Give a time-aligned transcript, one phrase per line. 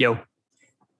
[0.00, 0.18] Yo,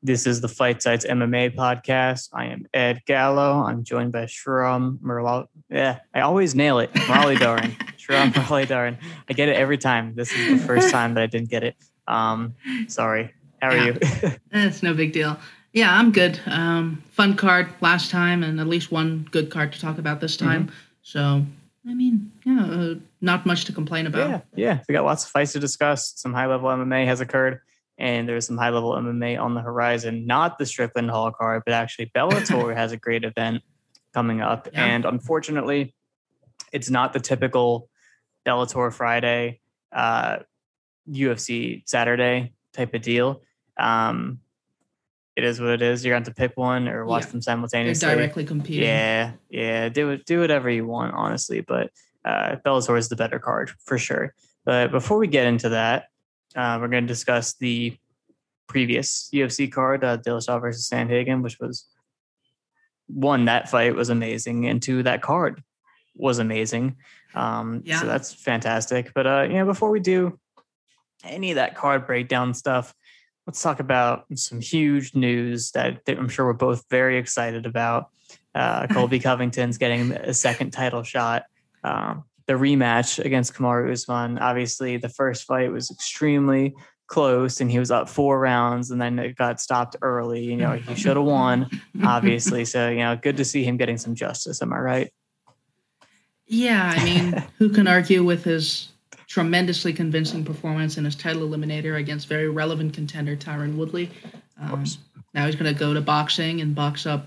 [0.02, 2.29] this is the Fight Sites MMA podcast.
[2.35, 3.65] I am Ed Gallo.
[3.65, 5.46] I'm joined by Shram Merlal.
[5.71, 6.90] Yeah, I always nail it.
[7.08, 7.71] Marley Darin.
[7.96, 8.98] Shram Marley Darin.
[9.26, 10.14] I get it every time.
[10.16, 11.76] This is the first time that I didn't get it.
[12.08, 12.54] Um,
[12.88, 13.32] sorry.
[13.62, 13.84] How are Yeah.
[14.22, 14.30] you?
[14.52, 15.38] It's no big deal.
[15.72, 16.38] Yeah, I'm good.
[16.45, 20.37] Um, fun card last time, and at least one good card to talk about this
[20.37, 20.64] time.
[20.64, 20.74] Mm-hmm.
[21.05, 21.46] So,
[21.88, 24.28] I mean, yeah, uh, not much to complain about.
[24.28, 24.80] yeah, yeah.
[24.87, 26.12] We got lots of fights to discuss.
[26.16, 27.60] Some high level MMA has occurred,
[28.01, 30.27] and there's some high level MMA on the horizon.
[30.27, 33.62] Not the Strickland Hall card, but actually Bellator has a great event
[34.15, 34.69] coming up.
[34.73, 34.84] Yeah.
[34.87, 35.95] And unfortunately,
[36.73, 37.89] it's not the typical
[38.47, 39.61] Bellator Friday,
[39.92, 40.39] uh,
[41.09, 43.42] UFC Saturday type of deal.
[43.77, 44.41] Um,
[45.37, 46.05] it is what it is.
[46.05, 47.27] You're going to have to pick one or watch Yeah.
[47.27, 48.09] them They're simultaneously.
[48.09, 48.84] directly competing.
[48.89, 49.89] Yeah, yeah.
[49.89, 50.27] Do it.
[50.27, 51.61] Do whatever you want, honestly.
[51.61, 51.91] But
[52.25, 54.34] uh, Bellator is the better card for sure.
[54.64, 56.05] But before we get into that,
[56.57, 57.97] uh, we're going to discuss the
[58.67, 61.87] previous UFC card, uh, Dillashaw versus Sandhagen, which was
[63.07, 65.62] one that fight was amazing, and two that card
[66.15, 66.97] was amazing.
[67.34, 68.01] Um, Yeah.
[68.01, 69.12] So that's fantastic.
[69.15, 70.39] But uh, you know, before we do
[71.25, 72.95] any of that card breakdown stuff,
[73.47, 78.11] let's talk about some huge news that, that I'm sure we're both very excited about.
[78.55, 81.45] Uh, Colby Covington's getting a second title shot.
[81.83, 84.37] Um, the rematch against Kamaru Usman.
[84.39, 86.75] Obviously, the first fight was extremely
[87.07, 90.42] close, and he was up four rounds, and then it got stopped early.
[90.42, 91.70] You know, he should have won,
[92.05, 92.65] obviously.
[92.65, 94.61] So, you know, good to see him getting some justice.
[94.62, 95.12] Am I right?
[96.48, 98.89] Yeah, I mean, who can argue with his
[99.29, 104.11] tremendously convincing performance in his title eliminator against very relevant contender Tyron Woodley?
[104.61, 104.85] Um,
[105.35, 107.27] now he's going to go to boxing and box up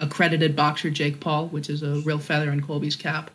[0.00, 3.30] accredited boxer Jake Paul, which is a real feather in Colby's cap.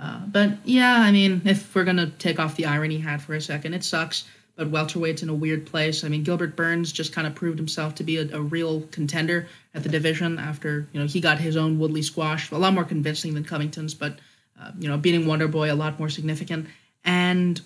[0.00, 3.34] Uh, but yeah, I mean, if we're going to take off the irony hat for
[3.34, 4.24] a second, it sucks.
[4.56, 6.04] But welterweight's in a weird place.
[6.04, 9.46] I mean, Gilbert Burns just kind of proved himself to be a, a real contender
[9.74, 12.84] at the division after you know he got his own Woodley squash, a lot more
[12.84, 14.18] convincing than Covington's, but
[14.60, 16.66] uh, you know beating Wonder Boy a lot more significant.
[17.04, 17.60] And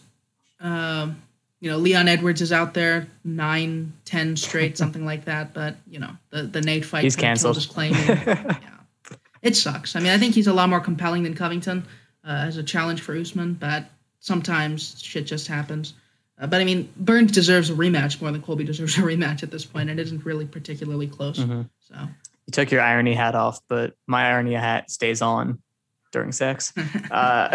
[0.60, 1.20] um,
[1.60, 5.52] you know Leon Edwards is out there nine, ten straight, something like that.
[5.52, 7.56] But you know the the Nate fight He's canceled.
[7.56, 7.92] his claim.
[8.06, 8.60] yeah,
[9.42, 9.96] it sucks.
[9.96, 11.86] I mean, I think he's a lot more compelling than Covington
[12.26, 13.86] uh, as a challenge for Usman, but
[14.20, 15.94] sometimes shit just happens.
[16.38, 19.50] Uh, but I mean, Burns deserves a rematch more than Colby deserves a rematch at
[19.50, 19.90] this point.
[19.90, 21.38] It isn't really particularly close.
[21.38, 21.68] Mhm.
[21.80, 21.94] So
[22.46, 25.62] You took your irony hat off, but my irony hat stays on
[26.12, 26.72] during sex.
[27.10, 27.48] Uh,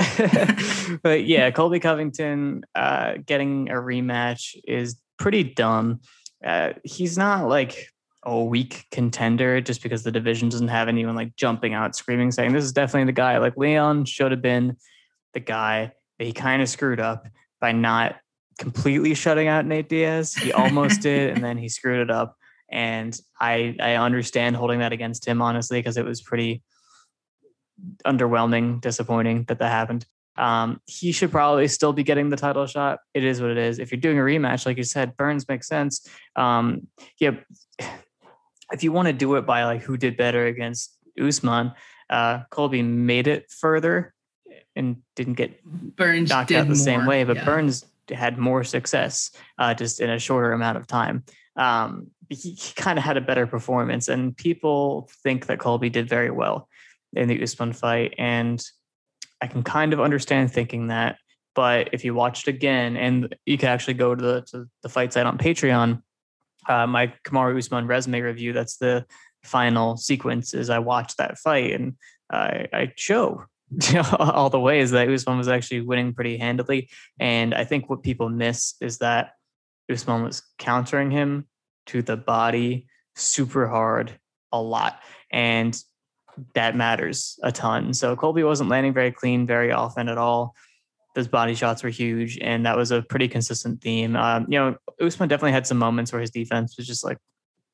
[1.03, 5.99] but yeah, Colby Covington uh, getting a rematch is pretty dumb.
[6.45, 7.89] Uh, he's not like
[8.23, 12.51] a weak contender just because the division doesn't have anyone like jumping out screaming saying
[12.53, 13.37] this is definitely the guy.
[13.37, 14.75] Like Leon should have been
[15.33, 17.25] the guy, but he kind of screwed up
[17.61, 18.17] by not
[18.57, 20.33] completely shutting out Nate Diaz.
[20.33, 22.35] He almost did, and then he screwed it up.
[22.71, 26.61] And I I understand holding that against him honestly because it was pretty
[28.05, 30.05] underwhelming, disappointing that that happened.
[30.35, 32.99] Um, he should probably still be getting the title shot.
[33.13, 33.77] It is what it is.
[33.77, 36.07] If you're doing a rematch, like you said, Burns makes sense.
[36.35, 36.87] Um,
[37.19, 37.31] yeah,
[38.71, 41.73] if you want to do it by like who did better against Usman,
[42.09, 44.13] uh, Colby made it further
[44.75, 47.45] and didn't get Burns knocked out the same way, but yeah.
[47.45, 51.23] Burns had more success uh, just in a shorter amount of time.
[51.55, 56.07] Um, he, he kind of had a better performance, and people think that Colby did
[56.07, 56.67] very well
[57.13, 58.63] in the Usman fight, and
[59.41, 61.17] I can kind of understand thinking that.
[61.55, 65.11] But if you watched again, and you can actually go to the to the fight
[65.13, 66.01] site on Patreon,
[66.69, 68.53] uh, my Kamaru Usman resume review.
[68.53, 69.05] That's the
[69.43, 70.53] final sequence.
[70.53, 71.95] Is I watched that fight, and
[72.31, 73.45] I, I show
[74.19, 76.89] all the ways that Usman was actually winning pretty handily.
[77.19, 79.31] And I think what people miss is that
[79.91, 81.47] Usman was countering him
[81.87, 84.17] to the body super hard
[84.51, 84.99] a lot.
[85.31, 85.77] And
[86.53, 87.93] that matters a ton.
[87.93, 90.55] So Colby wasn't landing very clean very often at all.
[91.15, 94.15] Those body shots were huge, and that was a pretty consistent theme.
[94.15, 97.17] Um, you know, Usman definitely had some moments where his defense was just like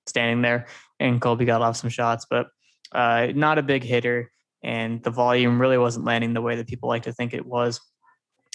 [0.08, 0.68] standing there,
[1.00, 2.48] and Colby got off some shots, but
[2.92, 4.32] uh, not a big hitter
[4.66, 7.80] and the volume really wasn't landing the way that people like to think it was.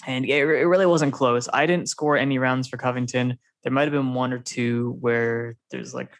[0.05, 1.47] And it, it really wasn't close.
[1.53, 3.37] I didn't score any rounds for Covington.
[3.63, 6.11] There might have been one or two where there's like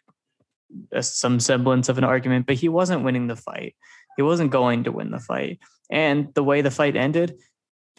[0.92, 3.76] a, some semblance of an argument, but he wasn't winning the fight.
[4.16, 5.60] He wasn't going to win the fight.
[5.90, 7.38] And the way the fight ended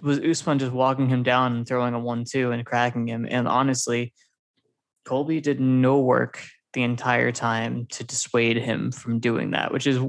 [0.01, 3.25] was Usman just walking him down and throwing a one-two and cracking him.
[3.29, 4.13] And honestly,
[5.05, 6.43] Colby did no work
[6.73, 9.99] the entire time to dissuade him from doing that, which is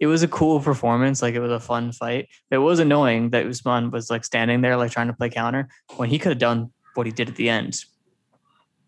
[0.00, 1.22] it was a cool performance.
[1.22, 2.28] Like it was a fun fight.
[2.50, 6.08] It was annoying that Usman was like standing there, like trying to play counter when
[6.08, 7.84] he could have done what he did at the end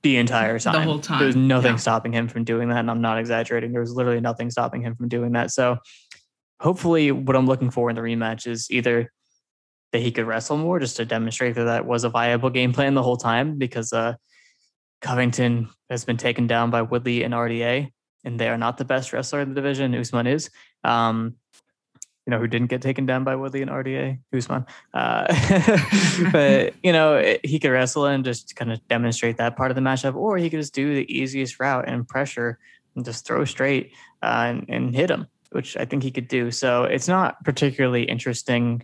[0.02, 0.74] the entire time.
[0.74, 1.18] The whole time.
[1.18, 1.76] There's nothing Yeah.
[1.78, 2.78] stopping him from doing that.
[2.78, 3.72] And I'm not exaggerating.
[3.72, 5.50] There was literally nothing stopping him from doing that.
[5.50, 5.78] So
[6.60, 9.12] hopefully what I'm looking for in the rematch is either
[9.92, 12.94] that he could wrestle more just to demonstrate that that was a viable game plan
[12.94, 14.14] the whole time because uh,
[15.00, 17.90] Covington has been taken down by Woodley and RDA,
[18.24, 19.94] and they are not the best wrestler in the division.
[19.94, 20.50] Usman is.
[20.84, 21.36] Um,
[22.26, 24.18] you know, who didn't get taken down by Woodley and RDA?
[24.34, 24.66] Usman.
[24.92, 25.26] Uh,
[26.32, 29.80] but, you know, he could wrestle and just kind of demonstrate that part of the
[29.80, 32.58] matchup, or he could just do the easiest route and pressure
[32.96, 33.92] and just throw straight
[34.24, 36.50] uh, and, and hit him, which I think he could do.
[36.50, 38.82] So it's not particularly interesting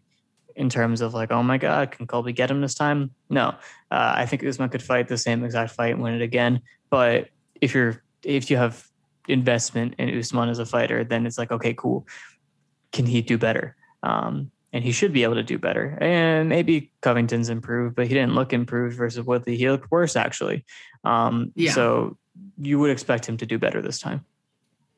[0.56, 3.10] in terms of like, oh my God, can Colby get him this time?
[3.30, 3.48] No,
[3.90, 6.62] uh, I think Usman could fight the same exact fight and win it again.
[6.90, 7.28] But
[7.60, 8.86] if you're if you have
[9.28, 12.06] investment in Usman as a fighter, then it's like, okay, cool.
[12.92, 13.76] Can he do better?
[14.02, 15.98] Um, and he should be able to do better.
[16.00, 19.56] And maybe Covington's improved, but he didn't look improved versus Woodley.
[19.56, 20.64] He looked worse actually.
[21.04, 21.72] Um, Yeah.
[21.72, 22.16] So
[22.58, 24.24] you would expect him to do better this time.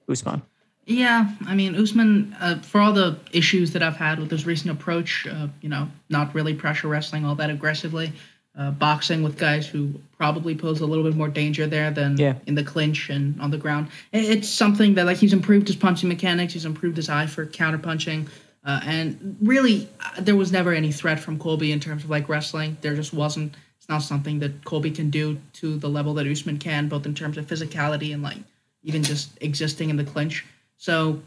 [0.08, 0.42] Usman.
[0.86, 4.70] Yeah, I mean Usman, uh, for all the issues that I've had with his recent
[4.70, 8.12] approach, uh, you know, not really pressure wrestling all that aggressively,
[8.56, 12.34] uh, boxing with guys who probably pose a little bit more danger there than Yeah.
[12.46, 13.88] in the clinch and on the ground.
[14.12, 17.78] It's something that like he's improved his punching mechanics, he's improved his eye for counter
[17.78, 18.28] punching,
[18.64, 22.28] uh, and really uh, there was never any threat from Colby in terms of like
[22.28, 22.76] wrestling.
[22.82, 23.54] There just wasn't.
[23.78, 27.14] It's not something that Colby can do to the level that Usman can, both in
[27.14, 28.38] terms of physicality and like
[28.82, 30.44] even just existing in the clinch.
[30.84, 31.22] So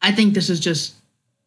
[0.00, 0.94] I think this is just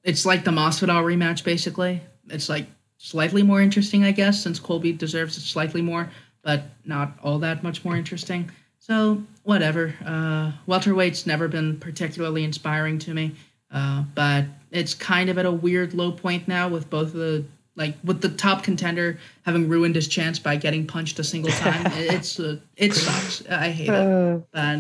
[0.04, 2.02] it's like the Masvidal rematch basically.
[2.28, 2.66] It's like
[2.98, 6.10] slightly more interesting, I guess, since Colby deserves it slightly more,
[6.42, 8.52] but not all that much more interesting.
[8.80, 9.96] So whatever.
[10.06, 13.36] Uh, welterweight's never been particularly inspiring to me,
[13.72, 17.46] uh, but it's kind of at a weird low point now with both of the
[17.78, 21.86] like with the top contender having ruined his chance by getting punched a single time.
[21.96, 23.48] it's uh, it sucks.
[23.50, 24.80] I hate it, but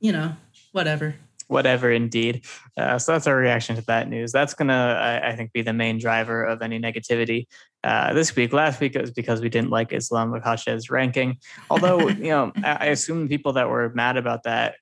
[0.00, 0.34] you know
[0.78, 1.14] whatever.
[1.48, 2.44] whatever indeed.
[2.76, 4.30] Uh, so that's our reaction to that news.
[4.30, 7.46] That's gonna I, I think be the main driver of any negativity.
[7.82, 11.38] Uh, this week last week it was because we didn't like islam Makhachev's ranking.
[11.68, 14.76] Although you know I, I assume people that were mad about that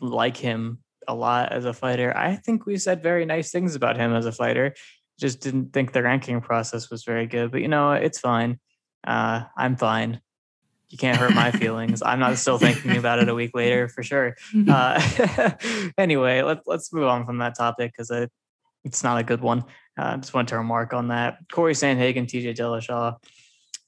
[0.00, 2.16] like him a lot as a fighter.
[2.16, 4.74] I think we said very nice things about him as a fighter.
[5.20, 8.58] Just didn't think the ranking process was very good but you know it's fine.
[9.06, 10.20] Uh, i'm fine
[10.90, 14.02] you can't hurt my feelings i'm not still thinking about it a week later for
[14.02, 14.34] sure
[14.68, 15.00] uh,
[15.98, 18.30] anyway, let's let's move on from that topic because it,
[18.84, 19.64] it's not a good one.
[19.96, 21.38] I uh, just wanted to remark on that.
[21.52, 23.16] Cory Sandhagen, TJ Dillashaw.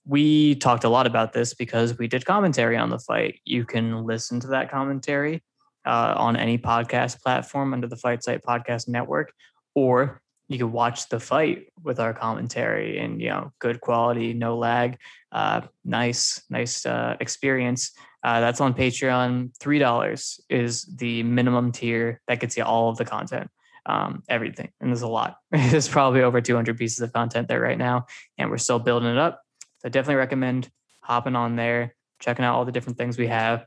[0.04, 3.40] We talked a lot about this because we did commentary on the fight.
[3.44, 5.44] You can listen to that commentary
[5.86, 9.32] uh, on any podcast platform under the Fight Site Podcast Network,
[9.74, 10.20] or
[10.50, 14.98] you can watch the fight with our commentary and you know good quality, no lag,
[15.30, 17.92] uh, nice, nice uh, experience.
[18.24, 19.56] Uh, that's on Patreon.
[19.58, 23.48] Three dollars is the minimum tier that gets you all of the content,
[23.86, 25.36] um, everything, and there's a lot.
[25.52, 28.06] there's probably over 200 pieces of content there right now,
[28.36, 29.40] and we're still building it up.
[29.78, 30.68] So definitely recommend
[31.00, 33.64] hopping on there, checking out all the different things we have.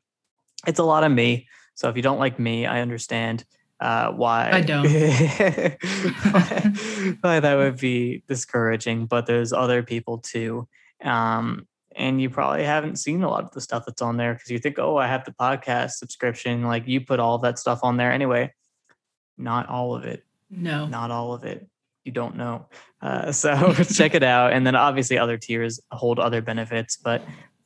[0.67, 3.45] It's a lot of me, so if you don't like me, I understand
[3.83, 4.85] uh, why I don't.
[7.21, 9.07] why that would be discouraging.
[9.07, 10.69] But there's other people too.
[11.03, 14.49] Um, and you probably haven't seen a lot of the stuff that's on there because
[14.49, 16.63] you think, oh, I have the podcast subscription.
[16.63, 18.53] Like you put all that stuff on there anyway.
[19.37, 20.23] Not all of it.
[20.49, 20.87] No.
[20.87, 21.67] Not all of it.
[22.05, 22.67] You don't know.
[23.01, 24.53] Uh, so check it out.
[24.53, 27.21] And then obviously other tiers hold other benefits, but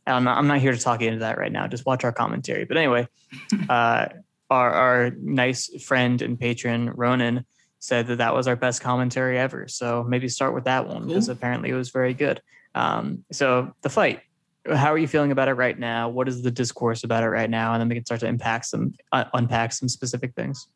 [0.07, 1.67] I'm not, I'm not here to talk into that right now.
[1.67, 2.65] Just watch our commentary.
[2.65, 3.07] But anyway,
[3.69, 4.07] uh,
[4.49, 7.45] our, our nice friend and patron Ronan
[7.79, 9.67] said that that was our best commentary ever.
[9.67, 11.33] So maybe start with that one because Cool.
[11.33, 12.41] apparently it was very good.
[12.75, 14.21] Um, so the fight,
[14.65, 16.09] how are you feeling about it right now?
[16.09, 17.73] What is the discourse about it right now?
[17.73, 20.67] And then we can start to impact some, uh, unpack some specific things.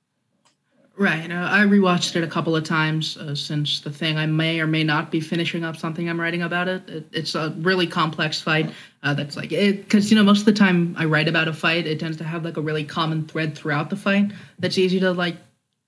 [1.02, 1.32] Right.
[1.32, 4.20] Uh, I rewatched it a couple of times uh, since the thing.
[4.20, 6.88] I may or may not be finishing up something I'm writing about it.
[6.88, 8.70] it it's a really complex fight.
[9.02, 11.54] Uh, that's like it because you know most of the time I write about a
[11.54, 15.00] fight, it tends to have like a really common thread throughout the fight that's easy
[15.00, 15.38] to like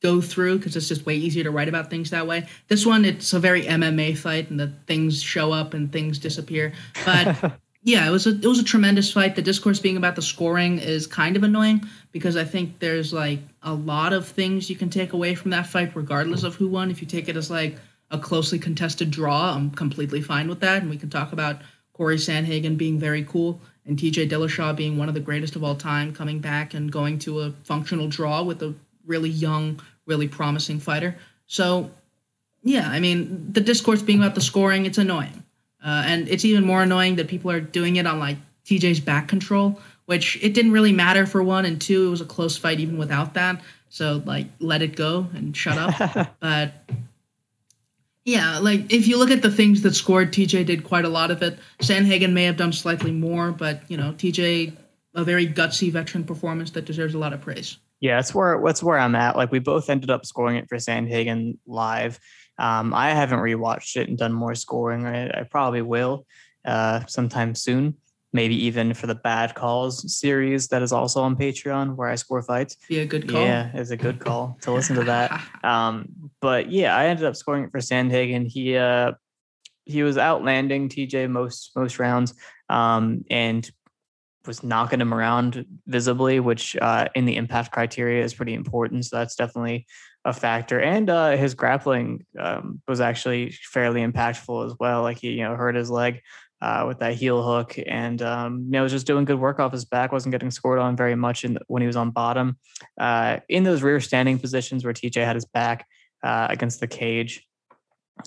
[0.01, 2.47] go through because it's just way easier to write about things that way.
[2.67, 6.73] This one, it's a very MMA fight, and the things show up and things disappear.
[7.05, 9.35] But yeah, it was a it was a tremendous fight.
[9.35, 13.39] The discourse being about the scoring is kind of annoying because I think there's like
[13.61, 16.91] a lot of things you can take away from that fight, regardless of who won.
[16.91, 17.77] If you take it as like
[18.09, 21.61] a closely contested draw, I'm completely fine with that, and we can talk about
[21.93, 25.75] Cory Sandhagen being very cool and TJ Dillashaw being one of the greatest of all
[25.75, 28.73] time, coming back and going to a functional draw with a
[29.05, 31.17] really young, really promising fighter.
[31.47, 31.91] So,
[32.63, 35.42] yeah, I mean, the discourse being about the scoring, it's annoying.
[35.83, 39.27] Uh, and it's even more annoying that people are doing it on like TJ's back
[39.27, 42.07] control, which it didn't really matter for one and two.
[42.07, 43.61] It was a close fight even without that.
[43.89, 46.35] So like, let it go and shut up.
[46.39, 46.73] but
[48.25, 51.31] yeah, like if you look at the things that scored, TJ did quite a lot
[51.31, 51.59] of it.
[51.79, 54.73] Sandhagen may have done slightly more, but you know, TJ
[55.15, 57.77] a very gutsy veteran performance that deserves a lot of praise.
[57.99, 59.37] Yeah, that's where that's where I'm at.
[59.37, 62.19] Like we both ended up scoring it for Sandhagen live.
[62.57, 65.05] Um, I haven't rewatched it and done more scoring.
[65.05, 66.25] I, I probably will
[66.65, 67.95] uh, sometime soon
[68.33, 72.41] maybe even for the bad calls series that is also on Patreon where I score
[72.41, 72.77] fights.
[72.89, 73.41] Be a good call.
[73.41, 75.41] Yeah, it's a good call to listen to that.
[75.63, 76.09] Um,
[76.41, 78.45] but yeah, I ended up scoring it for Sandhagen.
[78.45, 79.13] He uh,
[79.85, 82.33] he was outlanding TJ most most rounds
[82.69, 83.69] um, and
[84.45, 89.05] was knocking him around visibly, which uh, in the impact criteria is pretty important.
[89.05, 89.87] So that's definitely
[90.25, 90.79] a factor.
[90.79, 95.01] And uh, his grappling um, was actually fairly impactful as well.
[95.01, 96.21] Like he, you know, hurt his leg
[96.61, 99.73] uh, with that heel hook, and um, you know, was just doing good work off
[99.73, 100.13] his back.
[100.13, 102.57] wasn't getting scored on very much in, when he was on bottom.
[102.97, 105.85] Uh, in those rear standing positions where TJ had his back
[106.23, 107.45] uh, against the cage,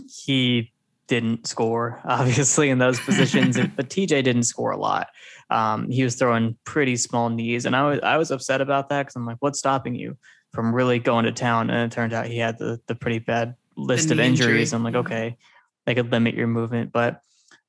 [0.06, 0.70] he
[1.06, 5.08] didn't score obviously in those positions, but TJ didn't score a lot.
[5.48, 9.04] Um, he was throwing pretty small knees, and I was I was upset about that
[9.04, 10.18] because I'm like, what's stopping you
[10.52, 11.70] from really going to town?
[11.70, 14.72] And it turned out he had the the pretty bad list of injuries.
[14.72, 14.76] Injury.
[14.76, 15.36] I'm like, okay,
[15.84, 17.20] they could limit your movement, but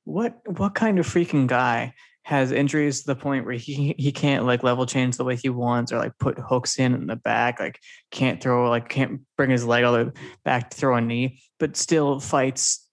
[0.04, 1.92] what what kind of freaking guy
[2.28, 5.48] has injuries to the point where he he can't like level change the way he
[5.48, 7.80] wants or like put hooks in in the back like
[8.10, 10.12] can't throw like can't bring his leg all the way
[10.44, 12.86] back to throw a knee but still fights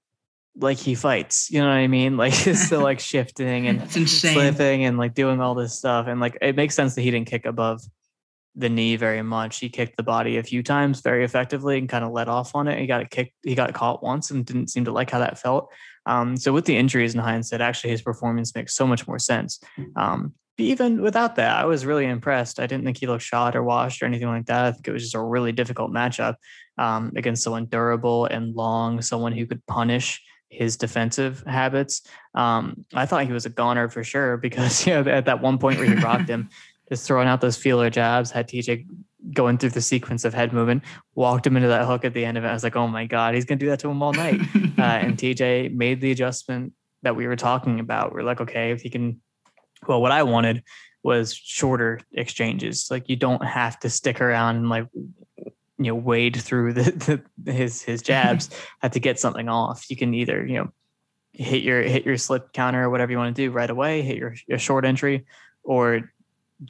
[0.57, 4.85] like he fights you know what i mean like he's still like shifting and slipping
[4.85, 7.45] and like doing all this stuff and like it makes sense that he didn't kick
[7.45, 7.81] above
[8.55, 12.05] the knee very much he kicked the body a few times very effectively and kind
[12.05, 14.69] of let off on it he got a kick he got caught once and didn't
[14.69, 15.69] seem to like how that felt
[16.05, 19.59] um, so with the injuries in hindsight, actually his performance makes so much more sense.
[19.95, 22.59] Um, even without that, I was really impressed.
[22.59, 24.65] I didn't think he looked shot or washed or anything like that.
[24.65, 26.35] I think it was just a really difficult matchup
[26.77, 32.03] um, against someone durable and long, someone who could punish his defensive habits.
[32.35, 35.57] Um, I thought he was a goner for sure because you know at that one
[35.57, 36.49] point where he rocked him,
[36.89, 38.85] just throwing out those feeler jabs, had TJ
[39.33, 40.83] going through the sequence of head movement,
[41.15, 42.47] walked him into that hook at the end of it.
[42.47, 44.39] I was like, oh my God, he's going to do that to him all night.
[44.77, 48.13] uh, and TJ made the adjustment that we were talking about.
[48.13, 49.21] We're like, okay, if he can,
[49.87, 50.63] well, what I wanted
[51.03, 52.87] was shorter exchanges.
[52.89, 54.87] Like you don't have to stick around and like,
[55.77, 58.49] you know, wade through the, the his, his jabs
[58.81, 59.89] had to get something off.
[59.89, 60.71] You can either, you know,
[61.31, 64.17] hit your, hit your slip counter or whatever you want to do right away, hit
[64.17, 65.25] your, your short entry
[65.63, 66.11] or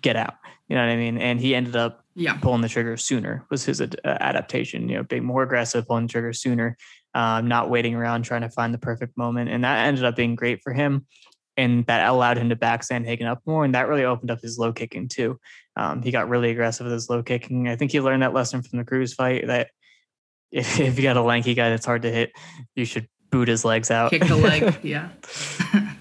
[0.02, 0.36] get out.
[0.68, 1.18] You know what I mean?
[1.18, 2.38] And he ended up yeah.
[2.38, 4.90] pulling the trigger sooner was his ad- uh, adaptation.
[4.90, 6.78] You know, being more aggressive, pulling the trigger sooner,
[7.14, 10.36] um, not waiting around trying to find the perfect moment, and that ended up being
[10.36, 11.06] great for him.
[11.58, 14.58] And that allowed him to back Sandhagen up more, and that really opened up his
[14.58, 15.40] low kicking too.
[15.78, 17.68] Um, he got really aggressive with his low kicking.
[17.68, 19.70] I think he learned that lesson from the Cruz fight that
[20.52, 22.32] if, if you got a lanky guy that's hard to hit,
[22.76, 24.12] you should boot his legs out.
[24.12, 25.10] Kick the leg, yeah.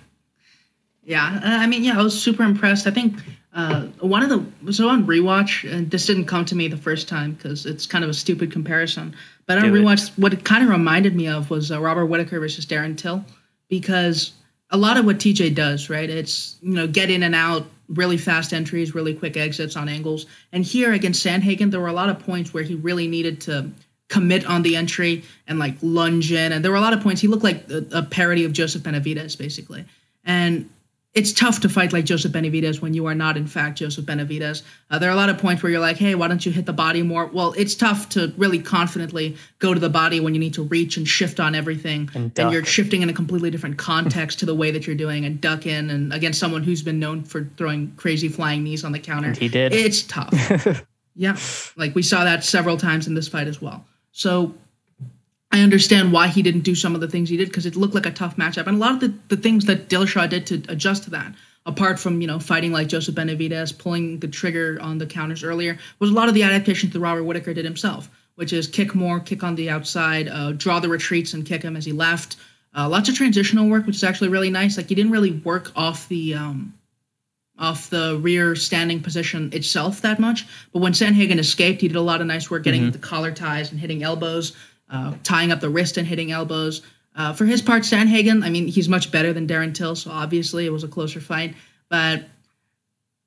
[1.05, 2.87] yeah, I mean, yeah, I was super impressed.
[2.87, 3.19] I think
[3.55, 7.09] uh, one of the so on rewatch, and this didn't come to me the first
[7.09, 9.15] time because it's kind of a stupid comparison.
[9.47, 10.19] But on Do rewatch, it.
[10.19, 13.25] what it kind of reminded me of was uh, Robert Whittaker versus Darren Till,
[13.69, 14.33] because
[14.71, 16.11] a lot of what TJ does, right?
[16.11, 20.27] It's you know get in and out, really fast entries, really quick exits on angles.
[20.53, 23.71] And here against Sandhagen, there were a lot of points where he really needed to
[24.09, 26.53] commit on the entry and like lunge in.
[26.53, 28.83] And there were a lot of points he looked like a, a parody of Joseph
[28.83, 29.85] Benavidez, basically.
[30.25, 30.71] And
[31.15, 34.63] it's tough to fight like Joseph Benavidez when you are not, in fact, Joseph Benavidez.
[34.91, 36.67] Uh, there are a lot of points where you're like, hey, why don't you hit
[36.67, 37.27] the body more?
[37.27, 40.97] Well, it's tough to really confidently go to the body when you need to reach
[40.97, 42.11] and shift on everything.
[42.15, 45.25] And, and you're shifting in a completely different context to the way that you're doing
[45.25, 48.91] and duck in and against someone who's been known for throwing crazy flying knees on
[48.91, 49.29] the counter.
[49.29, 49.73] And he did.
[49.73, 50.85] It's tough.
[51.15, 51.37] yeah.
[51.77, 53.87] Like we saw that several times in this fight as well.
[54.11, 54.53] So
[55.55, 57.95] I understand why he didn't do some of the things he did because it looked
[57.95, 58.67] like a tough matchup.
[58.67, 61.33] And a lot of the, the things that Dillashaw did to adjust to that,
[61.65, 65.79] apart from, you know, fighting like Joseph Benavidez, pulling the trigger on the counters earlier,
[66.01, 69.21] was a lot of the adaptations that Robert Whittaker did himself, which is kick more,
[69.21, 72.35] kick on the outside, uh, draw the retreats and kick him as he left.
[72.77, 74.77] Uh, lots of transitional work, which is actually really nice.
[74.77, 76.75] Like he didn't really work off the um,
[77.57, 82.01] off the rear standing position itself that much, but when Sandhagen escaped, he did a
[82.01, 82.91] lot of nice work getting mm-hmm.
[82.91, 84.57] the collar ties and hitting elbows
[84.91, 86.83] uh, tying up the wrist and hitting elbows.
[87.17, 90.67] Uh, for his part, Sandhagen, I mean, he's much better than Darren Till, so obviously
[90.67, 91.55] it was a closer fight.
[91.89, 92.25] But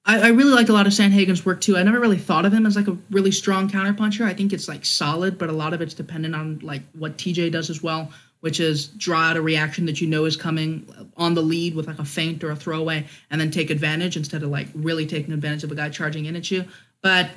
[0.05, 1.77] I, I really like a lot of Sandhagen's work too.
[1.77, 4.25] I never really thought of him as like a really strong counterpuncher.
[4.25, 7.51] I think it's like solid, but a lot of it's dependent on like what TJ
[7.51, 8.11] does as well.
[8.39, 10.87] which is draw out a reaction that you know is coming
[11.17, 14.43] on the lead with like a feint or a throwaway, and then take advantage instead
[14.43, 16.63] of like really taking advantage of a guy charging in at you.
[17.01, 17.31] But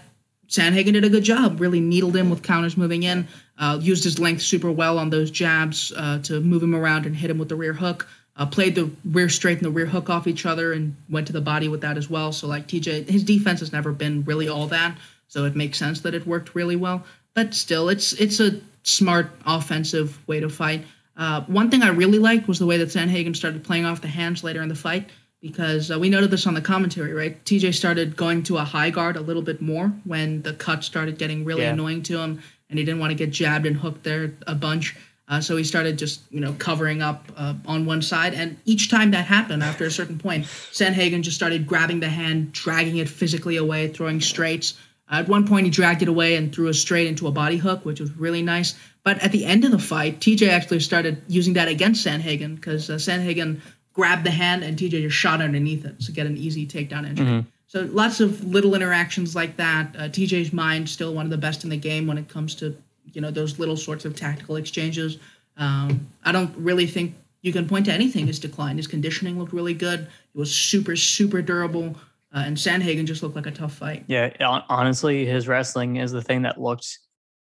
[0.50, 3.28] Sandhagen did a good job, really needled him with counters moving in,
[3.58, 7.14] uh, used his length super well on those jabs uh, to move him around and
[7.14, 8.08] hit him with the rear hook.
[8.36, 11.32] Uh, played the rear straight and the rear hook off each other and went to
[11.32, 12.32] the body with that as well.
[12.32, 14.96] So like TJ, his defense has never been really all that,
[15.28, 17.04] so it makes sense that it worked really well.
[17.34, 20.84] But still, it's it's a smart offensive way to fight.
[21.16, 24.08] Uh, one thing I really liked was the way that Sandhagen started playing off the
[24.08, 27.42] hands later in the fight because uh, we noted this on the commentary, right?
[27.44, 31.18] TJ started going to a high guard a little bit more when the cut started
[31.18, 31.72] getting really yeah.
[31.72, 34.96] annoying to him, and he didn't want to get jabbed and hooked there a bunch.
[35.28, 38.90] Uh, so he started just you know covering up uh, on one side, and each
[38.90, 43.08] time that happened, after a certain point, Sandhagen just started grabbing the hand, dragging it
[43.08, 44.74] physically away, throwing straights.
[45.08, 47.84] at one point, he dragged it away and threw a straight into a body hook,
[47.84, 48.74] which was really nice.
[49.02, 52.90] But at the end of the fight, TJ actually started using that against Sandhagen because
[52.90, 53.60] uh, Sandhagen
[54.00, 57.26] grabbed the hand and TJ just shot underneath it to get an easy takedown entry.
[57.26, 57.48] Mm-hmm.
[57.66, 59.94] So lots of little interactions like that.
[59.94, 62.74] Uh, TJ's mind still one of the best in the game when it comes to
[63.12, 65.18] you know those little sorts of tactical exchanges.
[65.58, 68.78] Um, I don't really think you can point to anything his decline.
[68.78, 70.00] His conditioning looked really good.
[70.00, 71.94] It was super super durable.
[72.34, 74.04] Uh, and Sandhagen just looked like a tough fight.
[74.06, 74.30] Yeah,
[74.70, 76.98] honestly, his wrestling is the thing that looked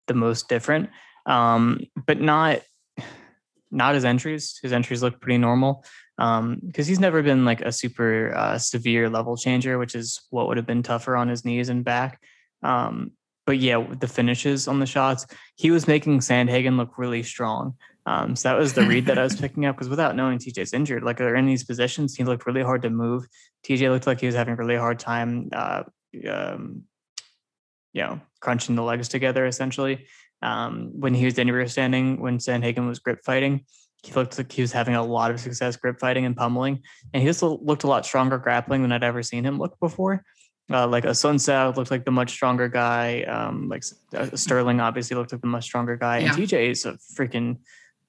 [0.07, 0.89] the most different.
[1.27, 2.63] Um, but not
[3.69, 4.59] not his entries.
[4.63, 5.83] His entries look pretty normal
[6.17, 10.47] because um, he's never been like a super uh, severe level changer, which is what
[10.47, 12.19] would have been tougher on his knees and back.
[12.63, 13.11] Um,
[13.45, 17.75] but yeah, the finishes on the shots, he was making Sandhagen look really strong.
[18.07, 20.73] Um, so that was the read that I was picking up because without knowing TJ's
[20.73, 23.27] injured, like they're in these positions, he looked really hard to move.
[23.65, 25.83] TJ looked like he was having a really hard time, uh,
[26.29, 26.83] um,
[27.93, 30.07] you know, crunching the legs together essentially.
[30.41, 33.65] Um, when he was anywhere standing, when Sandhagen was grip fighting,
[34.03, 37.21] he looked like he was having a lot of success grip fighting and pummeling, and
[37.21, 40.23] he just looked a lot stronger grappling than I'd ever seen him look before.
[40.71, 43.23] Uh, like Assunção looked like the much stronger guy.
[43.23, 46.33] Um, like uh, Sterling obviously looked like the much stronger guy, yeah.
[46.33, 47.57] and TJ is a freaking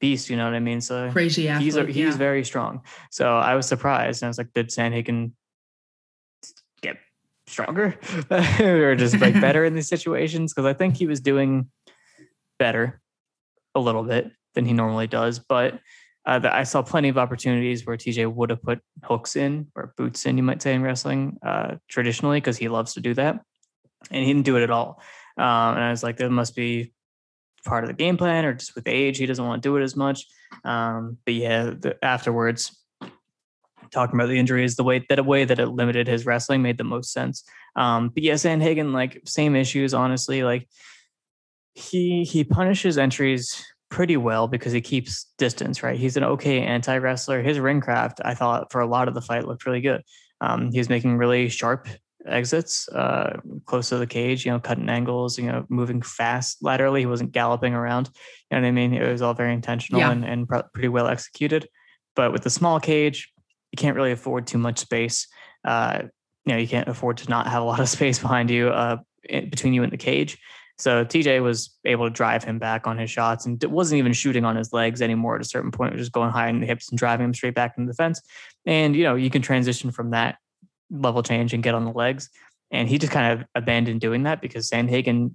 [0.01, 0.29] beast.
[0.29, 0.81] You know what I mean?
[0.81, 1.65] So crazy athlete.
[1.65, 2.11] He's a, he's yeah.
[2.13, 2.83] very strong.
[3.11, 5.33] So I was surprised, and I was like, did Sandhagen
[6.83, 6.97] get
[7.47, 7.99] stronger
[8.61, 10.53] or just like better in these situations?
[10.53, 11.71] Because I think he was doing
[12.59, 13.01] better
[13.75, 15.39] a little bit than he normally does.
[15.39, 15.81] But
[16.27, 20.27] uh, I saw plenty of opportunities where TJ would have put hooks in or boots
[20.27, 23.41] in, you might say, in wrestling uh, traditionally, because he loves to do that.
[24.11, 25.01] And he didn't do it at all.
[25.37, 26.93] Um, and I was like, that must be
[27.65, 29.83] part of the game plan or just with age, he doesn't want to do it
[29.83, 30.27] as much.
[30.65, 32.77] Um, but yeah, the, afterwards,
[33.91, 36.79] talking about the injuries, the way that a way that it limited his wrestling made
[36.79, 37.45] the most sense.
[37.77, 40.43] Um, but yeah, Sandhagen, like same issues, honestly.
[40.43, 40.69] Like
[41.75, 45.99] he he punishes entries pretty well because he keeps distance, right?
[45.99, 47.43] He's an okay anti wrestler.
[47.43, 50.03] His ring craft, I thought, for a lot of the fight looked really good.
[50.41, 51.89] Um, he was making really sharp
[52.27, 57.01] exits uh, close to the cage, you know, cutting angles, you know, moving fast laterally.
[57.01, 58.11] He wasn't galloping around.
[58.51, 58.95] You know what I mean?
[58.95, 60.11] It was all very intentional yeah.
[60.11, 61.69] and, and pretty well executed.
[62.15, 63.33] But with the small cage,
[63.73, 65.27] you can't really afford too much space.
[65.65, 66.03] Uh,
[66.45, 68.99] you know, you can't afford to not have a lot of space behind you, uh,
[69.29, 70.39] in, between you and the cage.
[70.79, 74.45] So TJ was able to drive him back on his shots and wasn't even shooting
[74.45, 76.99] on his legs anymore at a certain point, just going high in the hips and
[76.99, 78.21] driving him straight back into the fence.
[78.65, 80.39] And, you know, you can transition from that
[80.91, 82.31] level change and get on the legs.
[82.71, 85.33] And he just kind of abandoned doing that because Sandhagen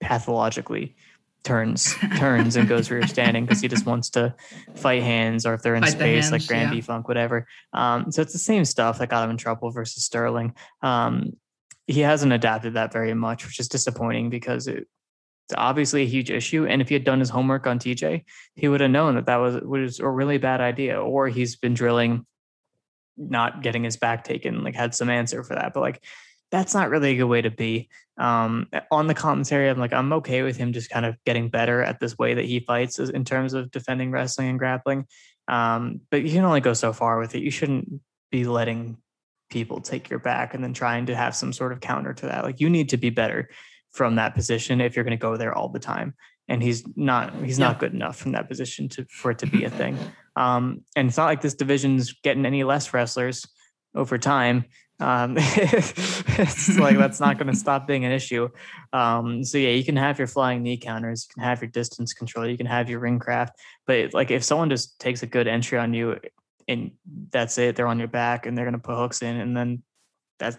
[0.00, 0.96] pathologically
[1.44, 4.34] turns turns and goes rear standing because he just wants to
[4.74, 6.80] fight hands or if they're in fight space the hands, like Grand yeah.
[6.82, 7.46] Funk, whatever.
[7.72, 10.54] Um, so it's the same stuff that got him in trouble versus Sterling.
[10.82, 11.34] Um,
[11.86, 14.88] he hasn't adapted that very much, which is disappointing because it,
[15.46, 16.66] it's obviously a huge issue.
[16.66, 19.36] And if he had done his homework on TJ, he would have known that that
[19.36, 21.00] was was a really bad idea.
[21.00, 22.24] Or he's been drilling,
[23.18, 25.74] not getting his back taken, like had some answer for that.
[25.74, 26.02] But like,
[26.50, 27.88] that's not really a good way to be.
[28.16, 31.82] Um, on the commentary, I'm like, I'm okay with him just kind of getting better
[31.82, 35.06] at this way that he fights in terms of defending wrestling and grappling.
[35.48, 37.42] Um, but you can only go so far with it.
[37.42, 38.98] You shouldn't be letting
[39.54, 42.44] people take your back and then trying to have some sort of counter to that.
[42.44, 43.48] Like you need to be better
[43.92, 46.14] from that position if you're going to go there all the time.
[46.48, 47.68] And he's not he's yeah.
[47.68, 49.96] not good enough from that position to for it to be a thing.
[50.36, 53.46] Um, and it's not like this division's getting any less wrestlers
[53.94, 54.64] over time.
[54.98, 58.48] Um, it's like that's not going to stop being an issue.
[58.92, 62.12] Um, so yeah, you can have your flying knee counters, you can have your distance
[62.12, 65.46] control, you can have your ring craft, but like if someone just takes a good
[65.46, 66.18] entry on you,
[66.68, 66.92] and
[67.30, 67.76] that's it.
[67.76, 69.82] They're on your back and they're going to put hooks in, and then
[70.38, 70.58] that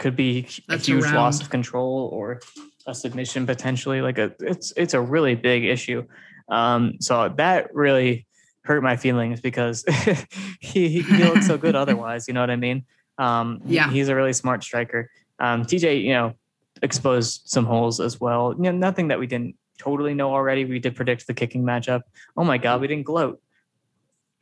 [0.00, 1.14] could be that's a huge around.
[1.14, 2.40] loss of control or
[2.86, 4.00] a submission potentially.
[4.00, 6.06] Like a, it's it's a really big issue.
[6.48, 8.26] Um, so that really
[8.64, 9.84] hurt my feelings because
[10.60, 12.26] he, he, looks so good otherwise.
[12.26, 12.84] You know what I mean?
[13.18, 15.10] Um, yeah, he's a really smart striker.
[15.38, 16.34] Um, TJ, you know,
[16.82, 18.54] exposed some holes as well.
[18.56, 20.64] You know, nothing that we didn't totally know already.
[20.64, 22.02] We did predict the kicking matchup.
[22.36, 23.40] Oh my god, we didn't gloat.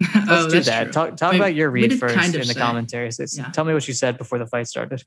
[0.01, 0.85] Let's oh, do that.
[0.85, 0.93] True.
[0.93, 3.37] Talk talk mean, about your read first kind of in the say, commentaries.
[3.37, 3.51] Yeah.
[3.51, 5.03] Tell me what you said before the fight started.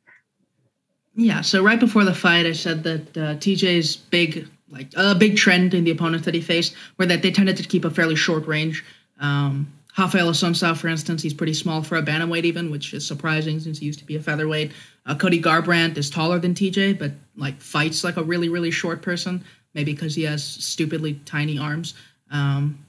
[1.15, 5.13] Yeah, so right before the fight, I said that uh, TJ's big, like a uh,
[5.13, 7.89] big trend in the opponents that he faced, were that they tended to keep a
[7.89, 8.85] fairly short range.
[9.19, 13.59] Um, Rafael Assunção, for instance, he's pretty small for a bantamweight, even, which is surprising
[13.59, 14.71] since he used to be a featherweight.
[15.05, 19.01] Uh, Cody Garbrandt is taller than TJ, but like fights like a really, really short
[19.01, 21.93] person, maybe because he has stupidly tiny arms.
[22.31, 22.79] Um,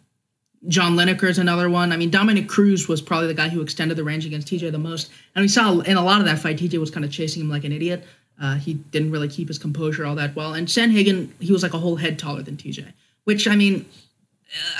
[0.68, 1.92] John Lineker is another one.
[1.92, 4.78] I mean, Dominick Cruz was probably the guy who extended the range against TJ the
[4.78, 5.10] most.
[5.34, 7.50] And we saw in a lot of that fight, TJ was kind of chasing him
[7.50, 8.04] like an idiot.
[8.40, 10.54] Uh, he didn't really keep his composure all that well.
[10.54, 12.92] And Sandhagen, he was like a whole head taller than TJ,
[13.24, 13.86] which, I mean,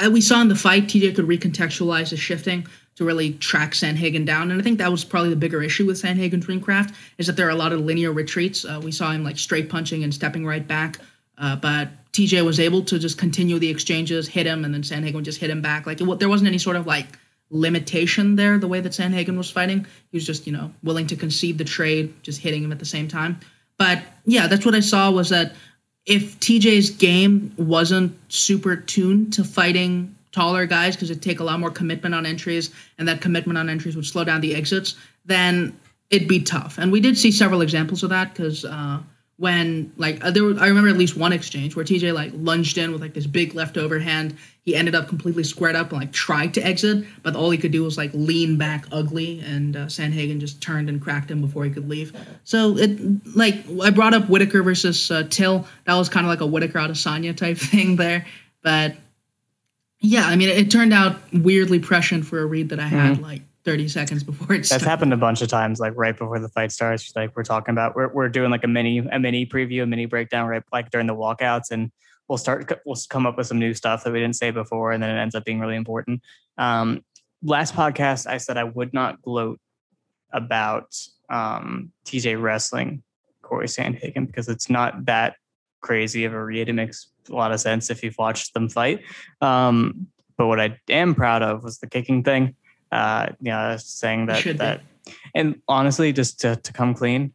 [0.03, 2.67] uh, we saw in the fight, TJ could recontextualize his shifting
[2.97, 4.51] to really track Sandhagen down.
[4.51, 7.37] And I think that was probably the bigger issue with Sandhagen's ring craft is that
[7.37, 8.65] there are a lot of linear retreats.
[8.65, 10.99] Uh, we saw him like straight punching and stepping right back.
[11.39, 15.15] Uh, but TJ was able to just continue the exchanges, hit him, and then Sandhagen
[15.15, 15.87] would just hit him back.
[15.87, 17.19] Like it, there wasn't any sort of like
[17.51, 19.87] limitation there the way that Sandhagen was fighting.
[20.11, 22.85] He was just you know willing to concede the trade, just hitting him at the
[22.85, 23.41] same time.
[23.79, 25.55] But yeah, that's what I saw was that
[26.05, 31.61] if TJ's game wasn't super tuned to fighting taller guys because it'd take a lot
[31.61, 35.79] more commitment on entries, and that commitment on entries would slow down the exits, then
[36.11, 36.77] it'd be tough.
[36.77, 38.67] And we did see several examples of that because.
[38.67, 39.01] Uh,
[39.39, 42.79] when like uh, there were, I remember at least one exchange where TJ like lunged
[42.79, 44.37] in with like this big left overhand.
[44.61, 47.73] He ended up completely squared up and like tried to exit, but all he could
[47.73, 51.65] do was like lean back ugly, and uh, Sandhagen just turned and cracked him before
[51.65, 52.17] he could leave.
[52.45, 53.01] So it
[53.37, 55.67] like I brought up Whittaker versus uh, Till.
[55.87, 58.27] That was kind of like a Whittaker Adesanya type thing there,
[58.63, 58.95] but
[59.99, 63.15] yeah, I mean it, it, turned out weirdly prescient for a read that I had
[63.15, 63.23] mm-hmm.
[63.23, 66.49] like 30 seconds before it's that's happened a bunch of times like right before the
[66.49, 67.15] fight starts.
[67.15, 70.07] Like we're talking about we're, we're doing like a mini a mini preview a mini
[70.07, 71.93] breakdown right like during the walkouts and
[72.29, 75.03] we'll start we'll come up with some new stuff that we didn't say before and
[75.03, 76.21] then it ends up being really important.
[76.59, 77.05] Um
[77.45, 79.59] last podcast i said i would not gloat
[80.33, 80.95] about
[81.29, 83.03] um tj wrestling
[83.43, 85.35] cory sandhagen because it's not that
[85.81, 86.69] crazy of a read.
[86.69, 89.01] It makes a lot of sense if you've watched them fight.
[89.41, 90.07] Um
[90.39, 92.57] but what i am proud of was the kicking thing
[92.93, 94.81] uh, you know, saying that that.
[95.05, 95.13] Be.
[95.35, 97.33] And honestly, just to, to come clean,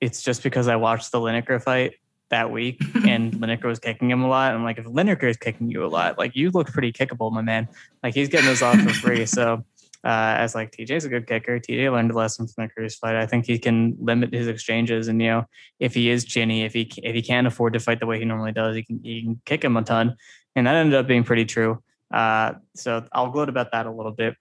[0.00, 1.94] it's just because I watched the Lineker fight
[2.28, 4.54] that week and Lineker was kicking him a lot.
[4.54, 7.42] I'm like, if Lineker is kicking you a lot, like you look pretty kickable, my
[7.42, 7.66] man.
[8.02, 9.26] Like he's getting those off for free.
[9.26, 9.64] So
[10.04, 11.58] uh, as like TJ's a good kicker.
[11.58, 13.16] TJ learned a lesson from the Cruz fight.
[13.16, 15.44] I think he can limit his exchanges, and you know,
[15.78, 18.24] if he is chinny, if he if he can't afford to fight the way he
[18.24, 20.16] normally does, he can he can kick him a ton,
[20.56, 21.82] and that ended up being pretty true.
[22.10, 24.36] Uh, so I'll gloat about that a little bit.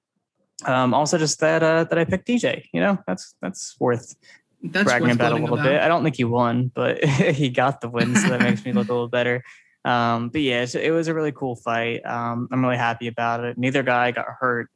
[0.65, 2.65] Um, also, just that uh, that I picked DJ.
[2.74, 4.15] You know, that's that's worth
[4.63, 5.63] that's bragging about a little about.
[5.63, 5.82] bit.
[5.82, 8.89] I don't think he won, but he got the win, so that makes me look
[8.89, 9.43] a little better.
[9.86, 12.06] Um, but yeah, it was a really cool fight.
[12.06, 13.58] Um, I'm really happy about it.
[13.58, 14.69] Neither guy got hurt,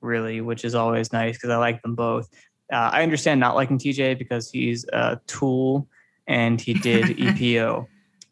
[0.00, 2.28] really, which is always nice because I like them both.
[2.72, 5.88] Uh, I understand not liking TJ because he's a tool
[6.26, 7.86] and he did EPO.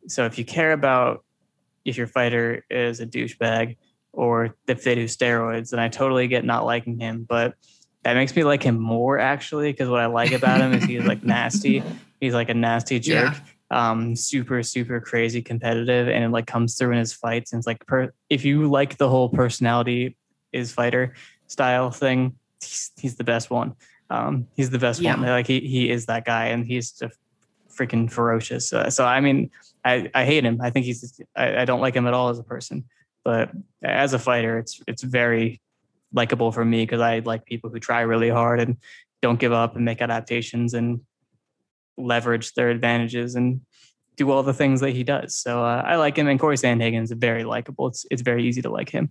[0.08, 1.24] So if you care about
[1.84, 3.76] if your fighter is a douchebag,
[4.12, 5.72] or if they do steroids.
[5.72, 7.54] And I totally get not liking him, but
[8.02, 11.04] that makes me like him more actually because what I like about him is he's
[11.04, 11.82] like nasty.
[12.20, 13.34] He's like a nasty jerk.
[13.34, 13.90] Yeah.
[13.90, 17.52] Um, super super crazy competitive, and it like comes through in his fights.
[17.52, 20.18] And it's like per- if you like the whole personality
[20.52, 21.14] is fighter
[21.46, 23.74] style thing, he's, he's the best one.
[24.10, 25.14] Um, he's the best yeah.
[25.16, 25.22] one.
[25.22, 27.16] Like he he is that guy, and he's just
[27.74, 28.72] freaking ferocious.
[28.72, 29.50] Uh, so I mean,
[29.84, 30.60] I I hate him.
[30.60, 32.84] I think he's I, I don't like him at all as a person.
[33.24, 33.50] But
[33.82, 35.60] as a fighter, it's it's very
[36.12, 38.76] likable for me because I like people who try really hard and
[39.22, 41.00] don't give up and make adaptations and
[41.96, 43.60] leverage their advantages and
[44.16, 45.34] do all the things that he does.
[45.34, 47.88] So uh, I like him, and Cory Sandhagen is very likable.
[47.88, 49.10] It's it's very easy to like him.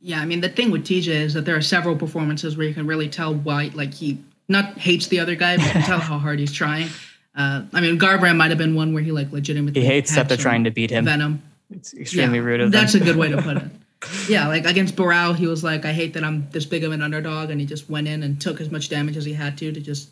[0.00, 2.74] Yeah, I mean the thing with TJ is that there are several performances where you
[2.74, 5.98] can really tell why, like he not hates the other guy, but you can tell
[5.98, 6.88] how hard he's trying.
[7.36, 10.28] Uh, I mean, Garbrandt might have been one where he like legitimately he hates that
[10.28, 11.04] they're trying to beat him.
[11.04, 11.42] Venom.
[11.74, 13.64] It's extremely yeah, rude of That's a good way to put it.
[14.28, 17.02] yeah, like against Barao, he was like, I hate that I'm this big of an
[17.02, 19.72] underdog, and he just went in and took as much damage as he had to
[19.72, 20.10] to just,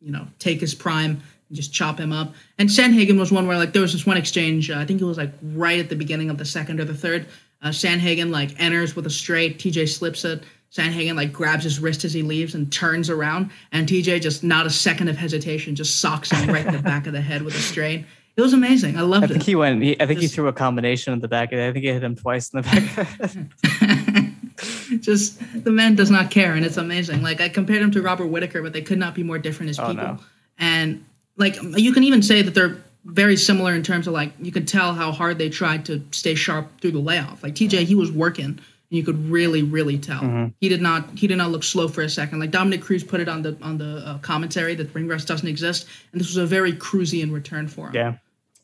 [0.00, 2.34] you know, take his prime and just chop him up.
[2.58, 5.04] And Sandhagen was one where like there was this one exchange, uh, I think it
[5.04, 7.26] was like right at the beginning of the second or the third.
[7.62, 10.42] Uh, Sandhagen like enters with a straight, TJ slips it.
[10.72, 14.66] Sandhagen like grabs his wrist as he leaves and turns around, and TJ just not
[14.66, 17.54] a second of hesitation, just socks him right in the back of the head with
[17.54, 18.04] a straight
[18.36, 18.96] It was amazing.
[18.96, 19.30] I loved it.
[19.30, 19.46] I think it.
[19.46, 19.82] he went.
[19.82, 21.52] He, I think Just- he threw a combination of the back.
[21.52, 24.26] I think he hit him twice in the back.
[25.00, 27.22] Just the man does not care, and it's amazing.
[27.22, 29.78] Like I compared him to Robert Whittaker, but they could not be more different as
[29.78, 30.04] Oh, people.
[30.04, 30.18] no.
[30.58, 31.04] And
[31.36, 34.68] like you can even say that they're very similar in terms of like you could
[34.68, 37.42] tell how hard they tried to stay sharp through the layoff.
[37.42, 38.58] Like TJ, he was working,
[38.90, 40.46] you could really, really tell Mm-hmm.
[40.60, 42.40] he did not he did not look slow for a second.
[42.40, 45.46] Like Dominick Cruz put it on the on the uh, commentary that ring rust doesn't
[45.48, 47.94] exist, and this was a very cruisy in return for him.
[47.94, 48.16] yeah,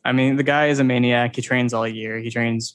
[0.04, 1.36] I mean the guy is a maniac.
[1.36, 2.18] He trains all year.
[2.18, 2.74] He trains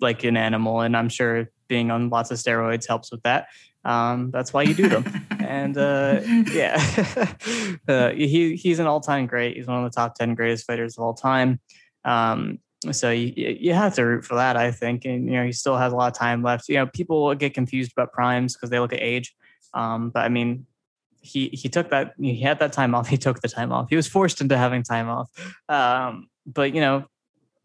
[0.00, 3.46] like an animal, and I'm sure being on lots of steroids helps with that.
[3.84, 5.04] Um, that's why you do them.
[5.40, 6.20] and uh,
[6.52, 6.76] yeah,
[7.88, 9.56] uh, he he's an all time great.
[9.56, 11.60] He's one of the top ten greatest fighters of all time.
[12.04, 12.58] Um,
[12.90, 15.04] so you you have to root for that, I think.
[15.04, 16.68] And you know, he still has a lot of time left.
[16.68, 19.34] You know, people get confused about primes because they look at age.
[19.74, 20.66] Um, but I mean,
[21.20, 23.08] he he took that he had that time off.
[23.12, 23.88] He took the time off.
[23.88, 25.30] He was forced into having time off.
[25.68, 27.04] Um, but you know,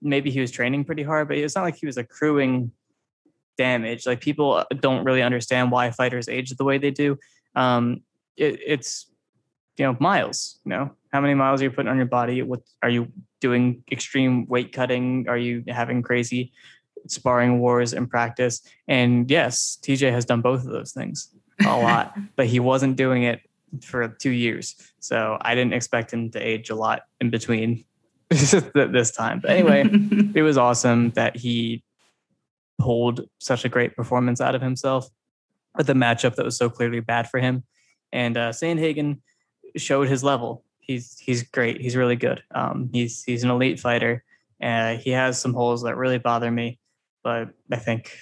[0.02, 2.72] maybe he was training pretty hard, but it's not like he was accruing
[3.58, 4.06] damage.
[4.06, 7.18] Like people don't really understand why fighters age the way they do.
[7.56, 8.04] Um,
[8.36, 9.08] it, it's
[9.78, 10.60] you know miles.
[10.64, 12.42] You know how many miles are you putting on your body?
[12.44, 13.84] What are you doing?
[13.92, 15.28] Extreme weight cutting?
[15.28, 16.52] Are you having crazy
[17.08, 18.62] sparring wars in practice?
[18.88, 21.30] And yes, TJ has done both of those things
[21.66, 23.42] a lot, but he wasn't doing it
[23.82, 24.76] for two years.
[25.00, 27.86] So I didn't expect him to age a lot in between
[28.30, 29.40] this time.
[29.40, 29.86] But anyway,
[30.36, 31.84] it was awesome that he
[32.80, 35.10] pulled such a great performance out of himself
[35.76, 37.64] with a matchup that was so clearly bad for him.
[38.12, 39.20] And uh, Sandhagen
[39.76, 40.64] showed his level.
[40.88, 41.82] He's he's great.
[41.82, 42.42] He's really good.
[42.52, 44.24] Um, he's he's an elite fighter.
[44.62, 46.80] Uh, he has some holes that really bother me,
[47.24, 48.18] but I think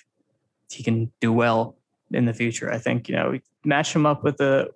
[0.71, 1.77] he can do well
[2.11, 2.71] in the future.
[2.71, 4.69] I think you know match him up with a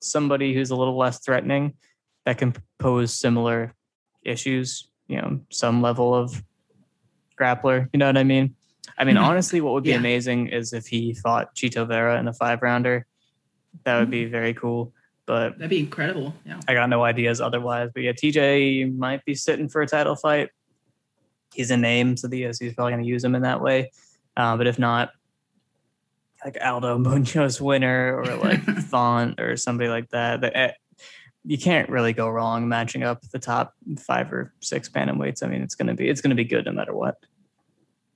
[0.00, 1.74] somebody who's a little less threatening
[2.24, 3.72] that can pose similar
[4.24, 4.90] issues.
[5.06, 6.42] You know, some level of
[7.38, 7.88] grappler.
[7.92, 8.54] You know what I mean?
[8.98, 9.22] I mean, Mhm.
[9.22, 9.96] honestly, what would be Yeah.
[9.98, 13.06] amazing is if he fought Chito Vera in a five rounder.
[13.84, 14.92] That would be very cool.
[15.28, 16.34] But That'd be incredible.
[16.46, 16.58] Yeah.
[16.66, 17.90] I got no ideas otherwise.
[17.92, 20.48] But yeah, TJ might be sitting for a title fight.
[21.52, 23.90] He's a name, so the UFC is probably going to use him in that way.
[24.38, 25.10] Uh, but if not,
[26.42, 30.72] like Aldo Munhoz winner or like Font or somebody like that, that eh,
[31.44, 35.42] you can't really go wrong matching up the top five or six bantamweights.
[35.42, 37.16] I mean, it's gonna be it's gonna be good no matter what.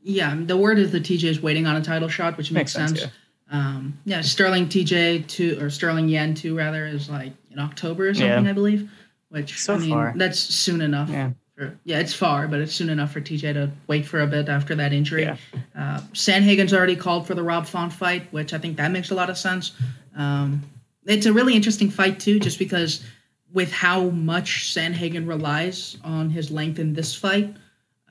[0.02, 0.34] Yeah.
[0.34, 3.02] The word is that TJ is waiting on a title shot, which makes, sense.
[3.02, 3.08] yeah.
[3.52, 8.14] Um, yeah, Sterling TJ two or Sterling Yan two rather is like in October or
[8.14, 8.50] something, Yeah.
[8.50, 8.90] I believe.
[9.28, 10.12] Which So I mean, far.
[10.16, 11.08] that's soon enough.
[11.10, 11.30] Yeah.
[11.56, 14.48] For, yeah, it's far, but it's soon enough for TJ to wait for a bit
[14.48, 15.22] after that injury.
[15.24, 15.36] Yeah.
[15.76, 19.14] Uh, Sandhagen's already called for the Rob Font fight, which I think that makes a
[19.14, 19.72] lot of sense.
[20.16, 20.62] Um,
[21.04, 23.04] it's a really interesting fight too, just because
[23.52, 27.54] with how much Sandhagen relies on his length in this fight,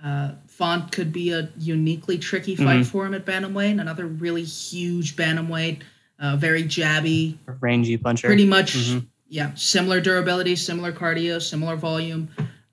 [0.04, 2.86] uh, Font could be a uniquely tricky fight Mhm.
[2.86, 3.82] for him at bantamweight.
[3.82, 5.80] Another really huge bantamweight,
[6.20, 8.28] uh, very jabby, Rangy puncher.
[8.28, 9.08] pretty much Mhm.
[9.28, 12.28] yeah similar durability similar cardio similar volume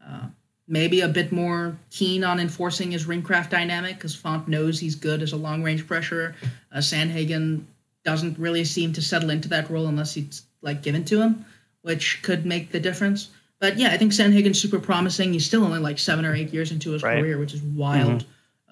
[0.06, 0.26] uh,
[0.66, 5.22] maybe a bit more keen on enforcing his ringcraft dynamic because font knows he's good
[5.22, 6.34] as a long range pressure.
[6.72, 7.62] uh, sandhagen
[8.04, 11.42] doesn't really seem to settle into that role unless it's like given to him
[11.80, 13.28] which could make the difference
[13.60, 16.70] but yeah i think sandhagen's super promising he's still only like seven or eight years
[16.72, 17.14] into his Right.
[17.14, 17.22] Mm-hmm.
[17.22, 18.24] career which is wild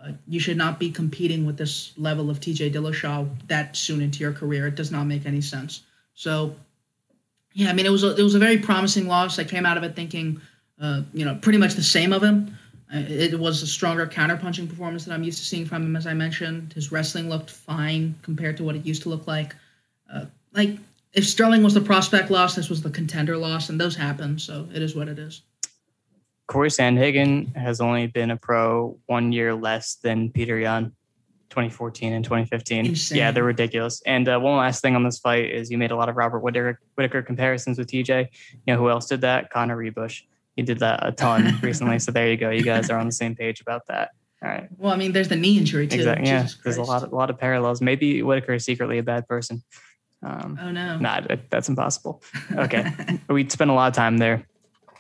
[0.03, 4.21] uh, you should not be competing with this level of TJ Dillashaw that soon into
[4.21, 4.67] your career.
[4.67, 5.83] It does not make any sense.
[6.15, 6.55] So,
[7.55, 9.39] yeah, I mean, it was a, it was a very promising loss.
[9.39, 10.41] I came out of it thinking,
[10.81, 12.57] uh, you know, pretty much the same of him.
[12.95, 16.07] Uh, It was a stronger counterpunching performance that I'm used to seeing from him, as
[16.07, 16.75] I mentioned.
[16.75, 19.57] His wrestling looked fine compared to what it used to look like.
[20.13, 20.77] Uh, like
[21.17, 24.39] if Sterling was the prospect loss, this was the contender loss, and those happen.
[24.39, 25.43] So it is what it is.
[26.47, 30.93] Cory Sandhagen has only been a pro one year less than Peter Yan,
[31.51, 32.87] 2014 and 2015.
[32.87, 33.19] Insane.
[33.19, 34.03] Yeah, they're ridiculous.
[34.07, 36.41] And uh, one last thing on this fight is you made a lot of Robert
[36.41, 38.29] Whittaker, Whittaker comparisons with TJ.
[38.53, 39.51] You know who else did that?
[39.51, 40.23] Connor Ruebusch.
[40.55, 41.99] He did that a ton recently.
[41.99, 42.51] So there you go.
[42.51, 44.11] You guys are on the same page about that.
[44.43, 44.69] All right.
[44.77, 45.97] Well, I mean, there's the knee injury too.
[45.97, 46.29] Exactly.
[46.29, 46.47] Yeah.
[46.63, 47.81] There's a lot, of, lot of parallels.
[47.81, 49.63] Maybe Whittaker is secretly a bad person.
[50.27, 50.99] Um, Oh no.
[50.99, 52.23] Nah, that's impossible.
[52.53, 52.91] Okay.
[53.29, 54.47] we spent a lot of time there.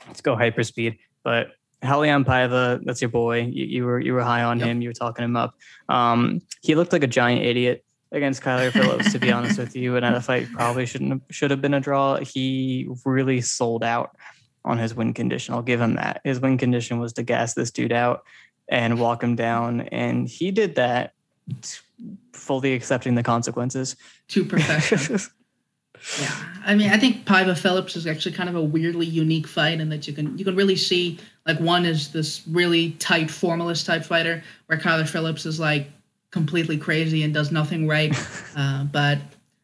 [0.06, 0.98] Let's go hyperspeed.
[1.24, 1.48] But
[1.82, 3.40] Raulian Paiva, that's your boy.
[3.42, 4.68] You, you were you were high on Yep.
[4.68, 4.82] him.
[4.82, 5.54] You were talking him up.
[5.88, 9.96] Um, he looked like a giant idiot against Kyler Phillips, to be honest with you.
[9.96, 12.16] And that fight probably shouldn't have, should have been a draw.
[12.18, 14.16] He really sold out
[14.64, 15.54] on his win condition.
[15.54, 16.20] I'll give him that.
[16.24, 18.22] His win condition was to gas this dude out
[18.68, 21.12] and walk him down, and he did that,
[22.32, 23.96] fully accepting the consequences.
[24.28, 25.18] to perfection.
[26.20, 29.80] Yeah, I mean, I think Paiva Phillips is actually kind of a weirdly unique fight,
[29.80, 33.86] in that you can you can really see like one is this really tight formalist
[33.86, 35.90] type fighter, where Kyler Phillips is like
[36.30, 38.14] completely crazy and does nothing right,
[38.56, 39.18] uh, but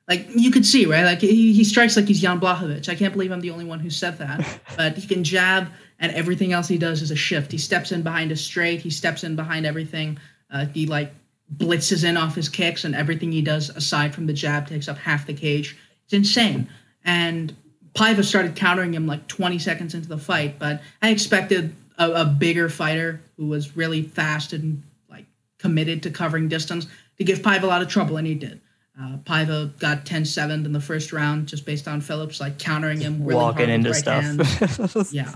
[0.09, 2.89] like you could see right, like he, he strikes like he's Jan Blachowicz.
[2.89, 5.69] I can't believe I'm the only one who said that, but he can jab,
[6.01, 7.53] and everything else he does is a shift.
[7.53, 10.19] He steps in behind a straight, he steps in behind everything.
[10.51, 11.15] Uh, he like
[11.57, 14.99] blitzes in off his kicks, and everything he does aside from the jab takes up
[14.99, 15.77] half the cage
[16.13, 16.69] it's insane.
[17.05, 17.55] And
[17.95, 22.25] Paiva started countering him like 20 seconds into the fight, but I expected a, a,
[22.25, 25.27] bigger fighter who was really fast and like
[25.59, 26.87] committed to covering distance
[27.19, 28.61] to give Paiva a lot of trouble, and he did.
[29.01, 33.25] Uh, Paiva got 10-7 in the first round just based on Phillips like countering him
[33.25, 35.13] really walking into right stuff.
[35.13, 35.33] yeah.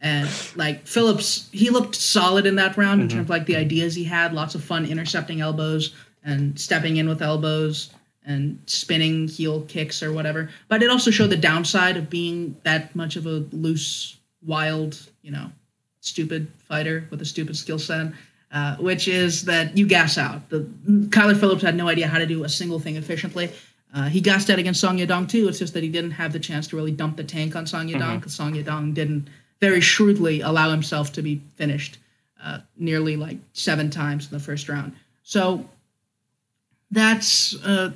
[0.00, 3.10] And like Phillips, he looked solid in that round in Mhm.
[3.10, 5.92] terms of like the ideas he had, lots of fun intercepting elbows
[6.24, 7.90] and stepping in with elbows
[8.24, 10.48] and spinning heel kicks or whatever.
[10.68, 15.30] But it also showed the downside of being that much of a loose, wild, you
[15.30, 15.52] know,
[16.00, 18.12] stupid fighter with a stupid skill set.
[18.52, 20.50] Uh, which is that you gas out.
[20.50, 20.66] The
[21.10, 23.48] Kyler Phillips had no idea how to do a single thing efficiently.
[23.94, 25.46] Uh, he gassed out against Song Yadong too.
[25.48, 27.86] It's just that he didn't have the chance to really dump the tank on Song
[27.88, 29.28] Yadong because Song Yadong didn't
[29.60, 31.98] very shrewdly allow himself to be finished
[32.42, 34.92] uh, nearly like seven times in the first round.
[35.22, 35.68] So
[36.90, 37.92] that's uh,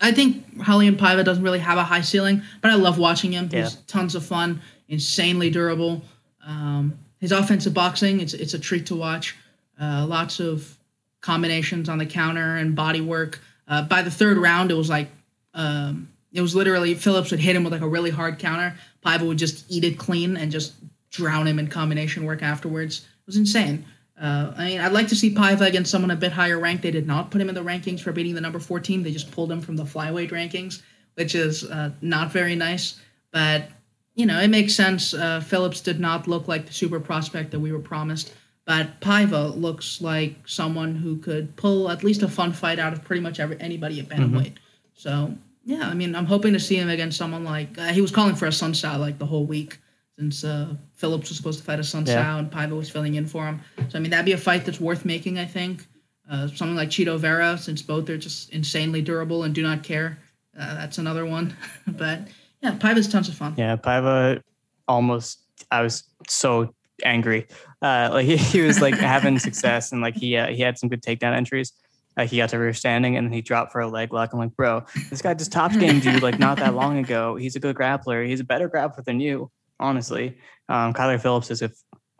[0.00, 3.44] I think Raulian Paiva doesn't really have a high ceiling, but I love watching him.
[3.48, 3.80] He's Yeah.
[3.86, 6.02] tons of fun, insanely durable.
[6.46, 9.36] Um, his offensive boxing, it's it's a treat to watch.
[9.80, 10.76] Uh, lots of
[11.20, 13.40] combinations on the counter and body work.
[13.66, 15.08] Uh, by the third round, it was like
[15.54, 18.74] um, it was literally Phillips would hit him with like a really hard counter.
[19.04, 20.72] Paiva would just eat it clean and just
[21.10, 23.00] drown him in combination work afterwards.
[23.00, 23.84] It was insane.
[24.20, 26.82] Uh, I mean, I'd like to see Paiva against someone a bit higher ranked.
[26.82, 29.02] They did not put him in the rankings for beating the number 14.
[29.02, 30.82] They just pulled him from the flyweight rankings,
[31.14, 33.00] which is uh, not very nice.
[33.30, 33.70] But,
[34.14, 35.14] you know, it makes sense.
[35.14, 38.32] Uh, Phillips did not look like the super prospect that we were promised.
[38.64, 43.04] But Paiva looks like someone who could pull at least a fun fight out of
[43.04, 44.56] pretty much every, anybody at bantamweight.
[44.94, 48.10] So, yeah, I mean, I'm hoping to see him against someone like uh, he was
[48.10, 49.78] calling for a Sun Sao like the whole week
[50.18, 52.14] since uh, Phillips was supposed to fight a Sun Yeah.
[52.14, 53.60] Sao and Paiva was filling in for him.
[53.88, 55.38] So I mean that'd be a fight that's worth making.
[55.38, 55.86] I think
[56.28, 60.18] uh, something like Chito Vera, since both are just insanely durable and do not care.
[60.58, 61.56] Uh, that's another one.
[61.86, 62.22] but
[62.62, 63.54] yeah, Paiva's tons of fun.
[63.56, 64.42] Yeah, Paiva
[64.88, 65.40] almost.
[65.70, 67.46] I was so angry.
[67.80, 70.88] Uh, like he, he was like having success and like he uh, he had some
[70.88, 71.72] good takedown entries.
[72.16, 74.32] Like he got to rear standing and then he dropped for a leg lock.
[74.32, 77.36] I'm like, bro, this guy just top gamed you like not that long ago.
[77.36, 78.26] He's a good grappler.
[78.26, 80.38] He's a better grappler than you, honestly.
[80.68, 81.70] Um, Kyler Phillips is a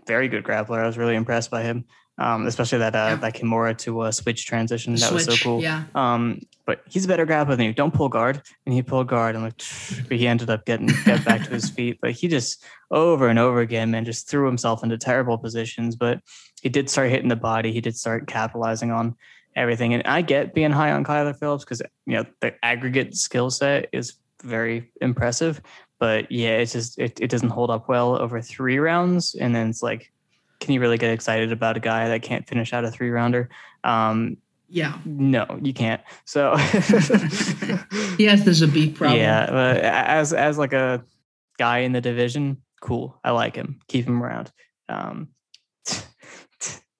[0.06, 0.78] very good grappler.
[0.82, 1.84] I was really impressed by him,
[2.18, 3.14] um, especially that uh, Yeah.
[3.16, 4.94] that Kimura to uh, switch transition.
[4.94, 5.60] That was so cool.
[5.62, 7.72] Yeah, Um, but he's a better grappler than you.
[7.74, 8.40] Don't pull guard.
[8.64, 9.58] And he pulled guard and like,
[10.08, 11.98] but he ended up getting get back to his feet.
[12.00, 15.94] But he just over and over again, man, just threw himself into terrible positions.
[15.96, 16.20] But
[16.62, 17.72] he did start hitting the body.
[17.72, 19.14] He did start capitalizing on
[19.54, 19.92] everything.
[19.92, 23.88] And I get being high on Kyler Phillips because you know the aggregate skill set
[23.92, 25.60] is very impressive.
[25.98, 29.34] But yeah, it's just it, it doesn't hold up well over three rounds.
[29.34, 30.12] And then it's like,
[30.60, 33.48] can you really get excited about a guy that can't finish out a three rounder?
[33.84, 34.36] Um,
[34.68, 34.98] yeah.
[35.04, 36.00] no, you can't.
[36.24, 36.52] So
[38.18, 39.18] yes, there's the Zabit problem.
[39.18, 41.02] yeah, but as as like a
[41.58, 43.18] guy in the division, cool.
[43.24, 43.80] I like him.
[43.88, 44.52] Keep him around.
[44.88, 45.28] Um,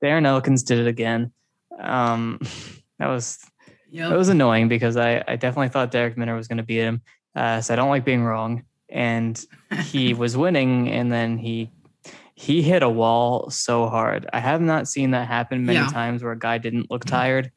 [0.03, 1.33] Darren Elkins did it again.
[1.79, 2.41] Um,
[2.99, 3.39] that was
[3.91, 4.11] Yep.
[4.11, 7.01] that was annoying because I I definitely thought Darrick Minner was going to beat him.
[7.35, 9.43] Uh, so I don't like being wrong, and
[9.85, 11.71] he was winning, and then he
[12.35, 14.29] he hit a wall so hard.
[14.33, 15.89] I have not seen that happen many Yeah.
[15.89, 17.51] times where a guy didn't look tired,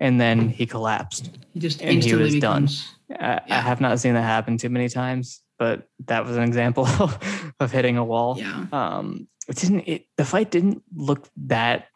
[0.00, 1.36] and then he collapsed.
[1.52, 2.62] he just and he instantly was done.
[2.62, 2.94] becomes.
[3.10, 3.60] I, I Yeah.
[3.62, 6.86] have not seen that happen too many times, but that was an example
[7.60, 8.36] of hitting a wall.
[8.38, 8.66] Yeah.
[8.72, 9.80] Um, it didn't.
[9.88, 11.86] It, the fight didn't look that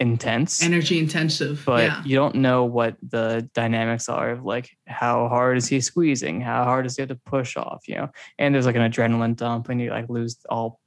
[0.00, 1.62] intense, Energy intensive.
[1.66, 2.02] but yeah.
[2.04, 6.64] you don't know what the dynamics are of like how hard is he squeezing, how
[6.64, 8.08] hard does he have to push off, you know?
[8.38, 10.80] And there's like an adrenaline dump, and you like lose all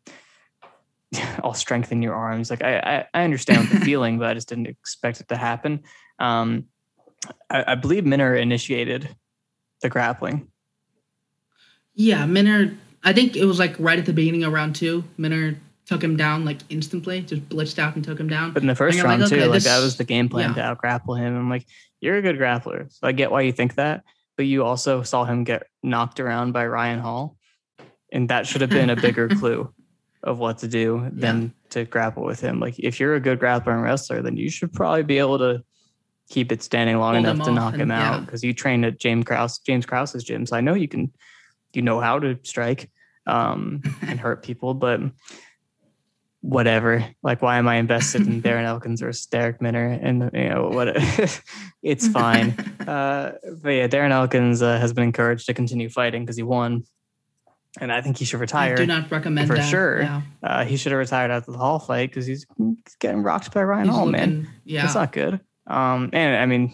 [1.44, 2.50] all strength in your arms.
[2.50, 5.84] Like I, I, I understand the feeling, but I just didn't expect it to happen.
[6.20, 6.66] Um,
[7.50, 9.16] I, I believe Minner initiated
[9.82, 10.48] the grappling.
[11.94, 12.78] Yeah, Minner.
[13.04, 15.04] I think it was like right at the beginning of round two.
[15.18, 15.58] Minner
[15.92, 18.54] took him down like instantly, just blitzed out and took him down.
[18.54, 20.52] But in the first you're like, round too, okay, like that was the game plan
[20.52, 20.56] yeah.
[20.56, 21.36] to out grapple him.
[21.36, 21.68] I'm like,
[22.00, 24.04] you're a good grappler, so I get why you think that.
[24.38, 27.36] But you also saw him get knocked around by Ryan Hall,
[28.10, 29.74] and that should have been a bigger clue
[30.24, 32.62] of what to do than to grapple with him.
[32.62, 35.62] Like if you're a good grappler and wrestler, then you should probably be able to
[36.30, 38.26] keep it standing long Hold enough to knock and- him out yeah.
[38.26, 41.12] because you trained at James Krause James Krause's gym, so I know you can
[41.74, 42.90] you know how to strike
[43.28, 45.02] um, and hurt people, but
[46.42, 47.08] whatever.
[47.24, 49.86] Like, why am I invested in Darren Elkins versus Darrick Minner?
[50.02, 50.96] And you know what?
[51.84, 52.56] it's fine.
[52.82, 56.84] Uh, but yeah, Darren Elkins uh, has been encouraged to continue fighting because he won,
[57.80, 58.76] and I think he should I retire.
[58.76, 59.70] do not recommend for that.
[59.70, 60.02] sure.
[60.02, 60.22] Yeah.
[60.42, 62.46] Uh, he should have retired after the Hall fight because he's,
[63.00, 64.50] getting rocked by Ryan He's Hall, man.
[64.66, 64.84] yeah.
[64.84, 65.40] it's not good.
[65.68, 66.74] Um, and I mean,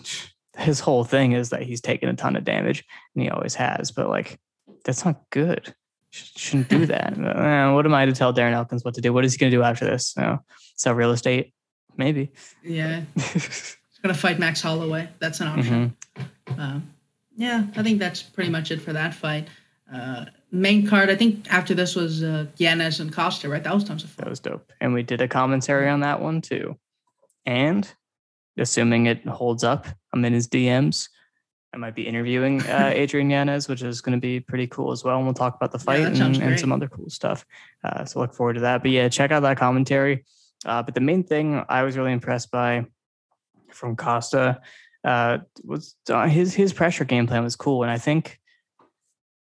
[0.57, 3.91] his whole thing is that he's taken a ton of damage, and he always has.
[3.91, 4.39] But like,
[4.85, 5.75] that's not good.
[6.17, 7.13] Sh- shouldn't do that.
[7.13, 9.13] Uh, what am I to tell Darren Elkins what to do?
[9.13, 10.13] What is he going to do after this?
[10.17, 10.39] You know,
[10.75, 11.53] sell real estate?
[11.95, 12.31] Maybe.
[12.63, 13.01] yeah.
[13.15, 15.09] He's gonna fight Max Holloway.
[15.19, 15.95] That's an option.
[16.15, 16.59] Mhm.
[16.59, 16.93] Um,
[17.35, 19.47] yeah, I think that's pretty much it for that fight.
[19.91, 23.63] Uh, main card, I think after this was uh, Yanez and Costa, right?
[23.63, 24.25] That was tons of fun.
[24.25, 24.71] That was dope.
[24.79, 26.77] And we did a commentary on that one too.
[27.45, 27.89] And
[28.57, 31.09] assuming it holds up, I'm in his DMs.
[31.77, 35.03] I might be interviewing uh, Adrian Yanez, which is going to be pretty cool as
[35.03, 35.17] well.
[35.17, 37.45] And we'll talk about the fight that and, and some other cool stuff.
[37.83, 38.81] Uh, so look forward to that.
[38.81, 40.25] But yeah, check out that commentary.
[40.65, 42.87] Uh, but the main thing I was really impressed by
[43.69, 44.59] from Costa
[45.03, 48.39] uh, was uh, his his pressure game plan was cool, and I think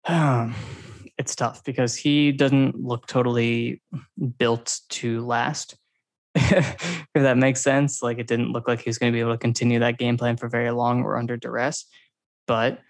[0.04, 0.54] um,
[1.18, 3.82] it's tough because he doesn't look totally
[4.38, 5.76] built to last.
[6.36, 9.32] if that makes sense, like it didn't look like he was going to be able
[9.32, 11.86] to continue that game plan for very long or under duress.
[12.50, 12.80] But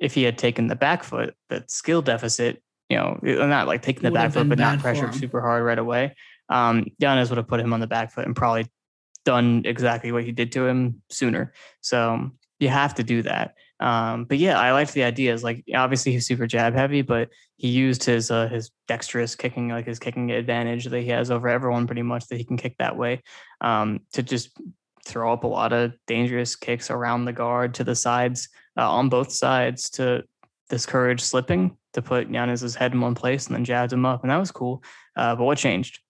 [0.00, 4.02] if he had taken the back foot, that skill deficit, you know, not like taking
[4.02, 5.20] the back foot, but not bad for pressured him.
[5.20, 6.16] super hard right away.
[6.48, 8.66] Um, Yanez would have put him on the back foot and probably
[9.24, 11.52] done exactly what he did to him sooner.
[11.80, 13.54] So you have to do that.
[13.78, 15.44] Um, but yeah, I liked the ideas.
[15.44, 19.86] Like obviously he's super jab heavy, but he used his uh, his dexterous kicking, like
[19.86, 22.96] his kicking advantage that he has over everyone, pretty much that he can kick that
[22.96, 23.22] way,
[23.60, 24.58] um, to just
[25.06, 29.08] throw up a lot of dangerous kicks around the guard to the sides uh, on
[29.08, 30.24] both sides to
[30.68, 34.30] discourage slipping to put Yanez's head in one place and then jabbed him up, and
[34.30, 34.82] that was cool.
[35.16, 36.00] Uh, but what changed?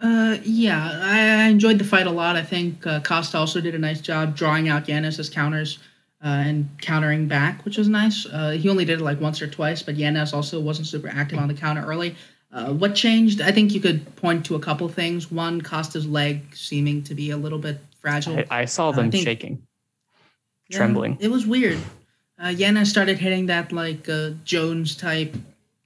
[0.00, 2.36] Uh, yeah, I, I enjoyed the fight a lot.
[2.36, 5.80] I think uh, Costa also did a nice job drawing out Yanez's counters
[6.24, 8.24] uh, and countering back, which was nice.
[8.26, 11.38] Uh, he only did it like once or twice, but Yanez also wasn't super active
[11.40, 12.14] on the counter early.
[12.52, 13.40] Uh, what changed?
[13.40, 15.32] I think you could point to a couple things.
[15.32, 18.38] One, Costa's leg seeming to be a little bit fragile.
[18.38, 19.62] I, I saw I them think- shaking,
[20.70, 21.16] Trembling.
[21.20, 21.78] It was weird.
[22.42, 25.34] Uh, Yanez started hitting that like uh, Jones type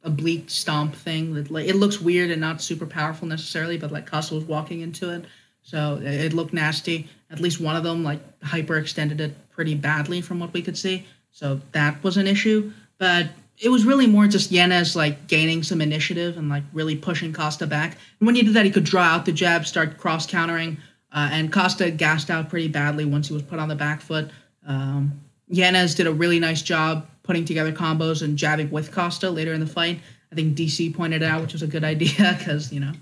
[0.02, 1.34] oblique stomp thing.
[1.34, 4.80] That like it looks weird and not super powerful necessarily, but like Costa was walking
[4.80, 5.24] into it,
[5.62, 7.08] so it, it looked nasty.
[7.30, 11.06] At least one of them like hyperextended it pretty badly from what we could see,
[11.30, 12.72] so that was an issue.
[12.98, 13.28] But
[13.58, 17.66] it was really more just Yanez like gaining some initiative and like really pushing Costa
[17.66, 17.96] back.
[18.18, 20.78] And when he did that, he could draw out the jab, start cross countering,
[21.12, 24.30] uh, and Costa gassed out pretty badly once he was put on the back foot.
[24.66, 29.52] Um, Yanez did a really nice job putting together combos and jabbing with Costa later
[29.52, 30.00] in the fight.
[30.30, 32.92] I think DC pointed it out, which was a good idea because you know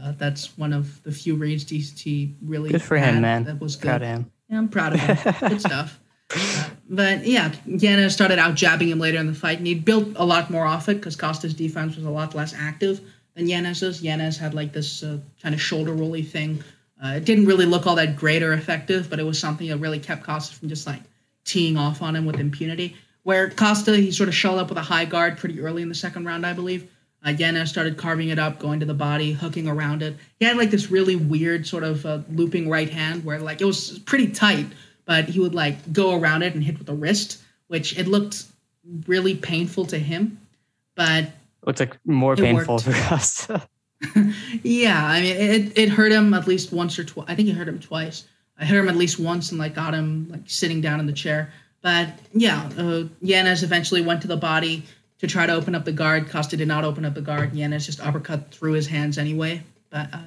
[0.00, 3.44] uh, that's one of the few reads DC really Good for him, man.
[3.44, 3.88] That was good.
[3.88, 4.32] Proud of him.
[4.48, 5.34] Yeah, I'm proud of him.
[5.48, 5.98] Good stuff.
[6.34, 10.08] Uh, but yeah, Yanez started out jabbing him later in the fight, and he built
[10.16, 13.00] a lot more off it because Costa's defense was a lot less active
[13.34, 14.02] than Yanez's.
[14.02, 16.62] Yanez had like this uh, kind of shoulder rolly thing.
[17.04, 19.78] Uh, it didn't really look all that great or effective, but it was something that
[19.78, 21.00] really kept Costa from just like
[21.44, 22.96] teeing off on him with impunity.
[23.24, 25.94] Where Costa, he sort of showed up with a high guard pretty early in the
[25.94, 26.88] second round, I believe.
[27.24, 30.16] Uh, Yanez started carving it up, going to the body, hooking around it.
[30.38, 33.64] He had like this really weird sort of uh, looping right hand where like it
[33.64, 34.66] was pretty tight,
[35.04, 38.44] but he would like go around it and hit with the wrist, which it looked
[39.06, 40.40] really painful to him.
[40.96, 41.30] But
[41.64, 42.86] Looks like more It painful worked.
[42.86, 43.68] for Costa.
[44.62, 47.26] Yeah, I mean, it, it hurt him at least once or twice.
[47.28, 48.24] I think it hurt him twice.
[48.58, 51.12] I hit him at least once and like got him like sitting down in the
[51.12, 51.52] chair.
[51.82, 54.84] But yeah, uh, Yanez eventually went to the body
[55.18, 56.28] to try to open up the guard.
[56.28, 57.54] Costa did not open up the guard.
[57.54, 59.62] Yanez just uppercut through his hands anyway.
[59.90, 60.18] But uh,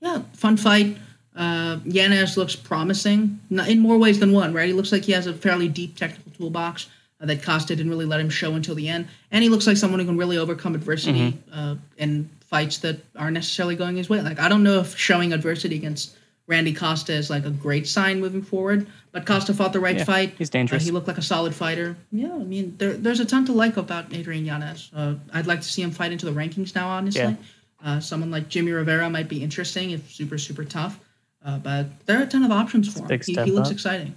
[0.00, 0.96] yeah, fun fight.
[1.34, 4.66] Uh, Yanez looks promising in more ways than one, right?
[4.66, 6.88] He looks like he has a fairly deep technical toolbox
[7.20, 9.08] uh, that Costa didn't really let him show until the end.
[9.30, 13.34] And he looks like someone who can really overcome adversity uh, in fights that aren't
[13.34, 14.20] necessarily going his way.
[14.20, 16.16] Like, I don't know if showing adversity against
[16.48, 20.04] Randy Costa is like a great sign moving forward, but Costa fought the right Yeah,
[20.04, 20.34] fight.
[20.36, 20.84] he's Uh, dangerous.
[20.84, 21.96] he looked like a solid fighter.
[22.10, 24.90] Yeah, I mean, there, there's a ton to like about Adrian Yanez.
[24.94, 27.22] Uh, I'd like to see him fight into the rankings now, honestly.
[27.22, 27.34] Yeah.
[27.82, 30.98] Uh, someone like Jimmy Rivera might be interesting if super, super tough.
[31.44, 33.20] Uh, but there are a ton of options for him.
[33.24, 33.72] He, he looks up.
[33.74, 34.14] exciting.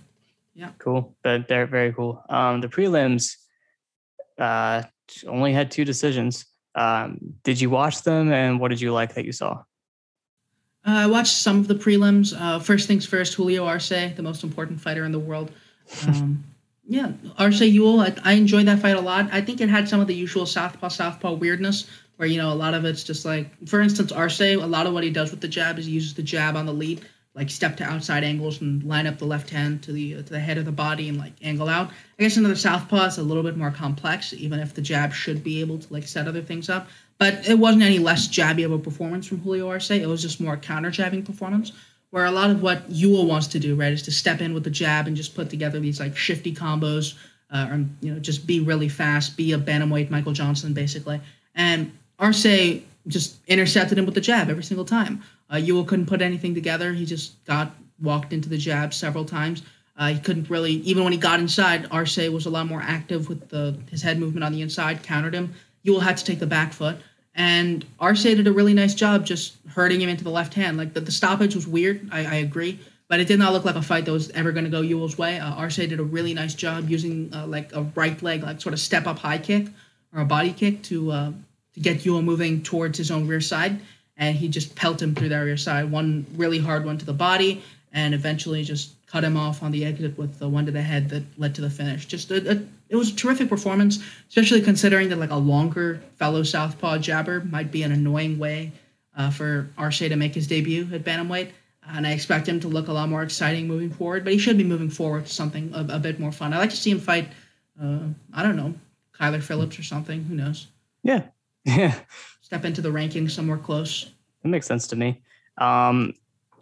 [0.55, 0.71] Yeah.
[0.79, 1.15] Cool.
[1.23, 2.21] But they're very cool.
[2.29, 3.37] Um, the prelims
[4.39, 4.83] uh,
[5.27, 6.45] only had two decisions.
[6.75, 9.63] Um, did you watch them and what did you like that you saw?
[10.85, 12.33] Uh, I watched some of the prelims.
[12.37, 15.51] Uh, first things first, Julio Arce, the most important fighter in the world.
[16.05, 16.43] Um,
[16.87, 19.29] yeah, Arce Ewell, I, I enjoyed that fight a lot.
[19.31, 22.55] I think it had some of the usual southpaw southpaw weirdness, where you know a
[22.55, 24.41] lot of it's just like, for instance, Arce.
[24.41, 26.65] A lot of what he does with the jab is he uses the jab on
[26.65, 27.05] the lead,
[27.35, 30.39] like step to outside angles and line up the left hand to the to the
[30.39, 31.89] head of the body and like angle out.
[32.19, 35.43] I guess another southpaw is a little bit more complex, even if the jab should
[35.43, 36.87] be able to like set other things up.
[37.17, 39.89] But it wasn't any less jabby of a performance from Julio Arce.
[39.91, 41.71] It was just more counter jabbing performance.
[42.11, 44.63] Where a lot of what Ewell wants to do, right, is to step in with
[44.63, 47.15] the jab and just put together these like shifty combos,
[47.49, 51.19] uh, or you know, just be really fast, be a bantamweight Michael Johnson basically.
[51.55, 52.45] And Arce
[53.07, 55.23] just intercepted him with the jab every single time.
[55.53, 56.93] Uh, Ewell couldn't put anything together.
[56.93, 59.61] He just got walked into the jab several times.
[59.95, 63.29] Uh, he couldn't really, even when he got inside, Arce was a lot more active
[63.29, 65.53] with the his head movement on the inside, countered him.
[65.83, 66.97] Ewell had to take the back foot.
[67.35, 70.77] And Arce did a really nice job just hurting him into the left hand.
[70.77, 73.75] Like the, the stoppage was weird, I, I agree, but it did not look like
[73.75, 75.39] a fight that was ever going to go Ewell's way.
[75.39, 78.73] Uh, Arce did a really nice job using uh, like a right leg, like sort
[78.73, 79.67] of step up high kick
[80.13, 81.31] or a body kick to uh,
[81.73, 83.79] to get Ewell moving towards his own rear side,
[84.17, 85.91] and he just pelted him through the rear side.
[85.91, 89.85] One really hard one to the body, and eventually just cut him off on the
[89.85, 92.05] exit with the one to the head that led to the finish.
[92.07, 96.43] Just a, a, it was a terrific performance, especially considering that like a longer fellow
[96.43, 98.71] southpaw jabber might be an annoying way
[99.15, 101.49] uh, for Arce to make his debut at bantamweight.
[101.87, 104.57] And I expect him to look a lot more exciting moving forward, but he should
[104.57, 106.53] be moving forward to something a, a bit more fun.
[106.53, 107.27] I like to see him fight.
[107.81, 107.99] Uh,
[108.33, 108.73] I don't know,
[109.19, 110.23] Kyler Phillips or something.
[110.23, 110.67] Who knows?
[111.03, 111.23] Yeah,
[111.65, 111.99] yeah.
[112.53, 114.11] Step into the rankings somewhere close.
[114.43, 115.23] It makes sense to me.
[115.57, 116.13] Um,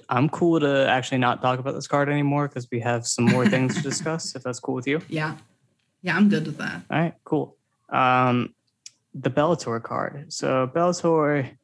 [0.08, 3.46] I'm cool to actually not talk about this card anymore because we have some more
[3.50, 4.34] things to discuss.
[4.34, 5.02] If that's cool with you.
[5.10, 5.36] Yeah,
[6.02, 6.84] yeah, I'm good with that.
[6.90, 7.58] All right, cool.
[7.90, 8.56] Um,
[9.14, 10.32] the Bellator card.
[10.32, 11.58] So Bellator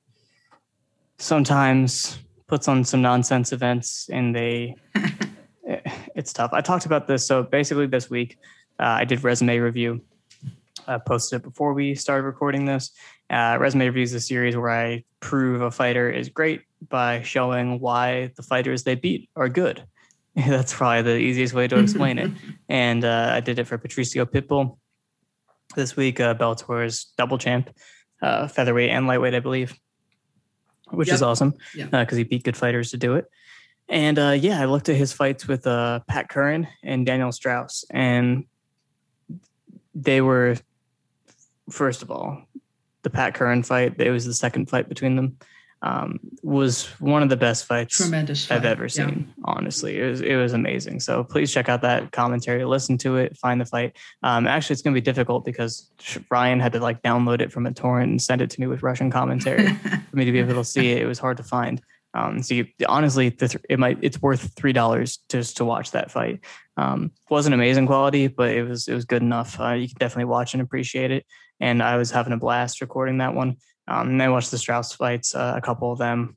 [1.18, 4.76] sometimes puts on some nonsense events, and they
[5.64, 6.52] it's tough.
[6.52, 7.26] I talked about this.
[7.26, 8.38] So basically, this week
[8.78, 10.02] uh, I did resume review.
[10.86, 12.92] I posted it before we started recording this.
[13.30, 17.80] Uh, resume review is a series where I prove a fighter is great by showing
[17.80, 19.84] why the fighters they beat are good.
[20.36, 22.32] That's probably the easiest way to explain it.
[22.70, 24.78] And uh, I did it for Patricio Pitbull
[25.76, 26.20] this week.
[26.20, 27.70] Uh, Bellator's double champ,
[28.22, 29.78] uh, featherweight and lightweight, I believe,
[30.92, 31.16] which yep.
[31.16, 32.02] is awesome because yeah.
[32.02, 33.26] uh, he beat good fighters to do it.
[33.90, 37.86] And uh, yeah, I looked at his fights with uh, Pat Curran and Daniel Straus,
[37.90, 38.46] and
[39.96, 40.58] they were,
[41.70, 42.44] first of all,
[43.08, 44.00] the Pat Curran fight.
[44.00, 45.38] It was the second fight between them
[45.82, 49.34] um, was one of the best fights Tremendous I've ever seen.
[49.38, 49.44] Yeah.
[49.46, 51.00] Honestly, it was it was amazing.
[51.00, 53.96] So please check out that commentary, listen to it, find the fight.
[54.24, 55.92] Um, actually, it's going to be difficult because
[56.32, 58.84] Ryan had to like download it from a torrent and send it to me with
[58.84, 59.68] Russian commentary
[60.10, 61.02] for me to be able to see it.
[61.02, 61.82] It was hard to find.
[62.14, 63.36] Um, so you, honestly,
[63.70, 66.40] it might it's worth three dollars just to watch that fight.
[66.76, 69.60] Um, wasn't amazing quality, but it was it was good enough.
[69.60, 71.26] Uh, you can definitely watch and appreciate it.
[71.60, 73.58] And I was having a blast recording that one.
[73.88, 76.36] Um, and I watched the Straus fights, uh, a couple of them,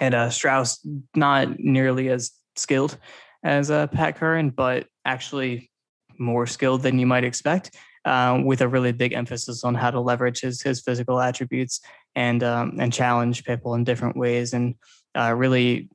[0.00, 2.96] and uh, Straus not nearly as skilled
[3.42, 5.70] as uh, Pat Curran, but actually
[6.18, 7.76] more skilled than you might expect.
[8.04, 11.80] Uh, with a really big emphasis on how to leverage his his physical attributes
[12.14, 14.76] and um, and challenge Pitbull in different ways and
[15.18, 15.88] uh, really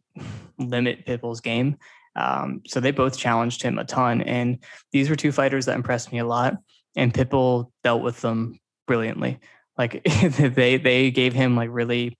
[0.57, 1.77] limit Pitbull's game.
[2.17, 4.59] Um, so they both challenged him a ton, and
[4.91, 6.55] these were two fighters that impressed me a lot.
[6.95, 9.39] And Pitbull dealt with them brilliantly.
[9.77, 12.17] Like they they gave him like really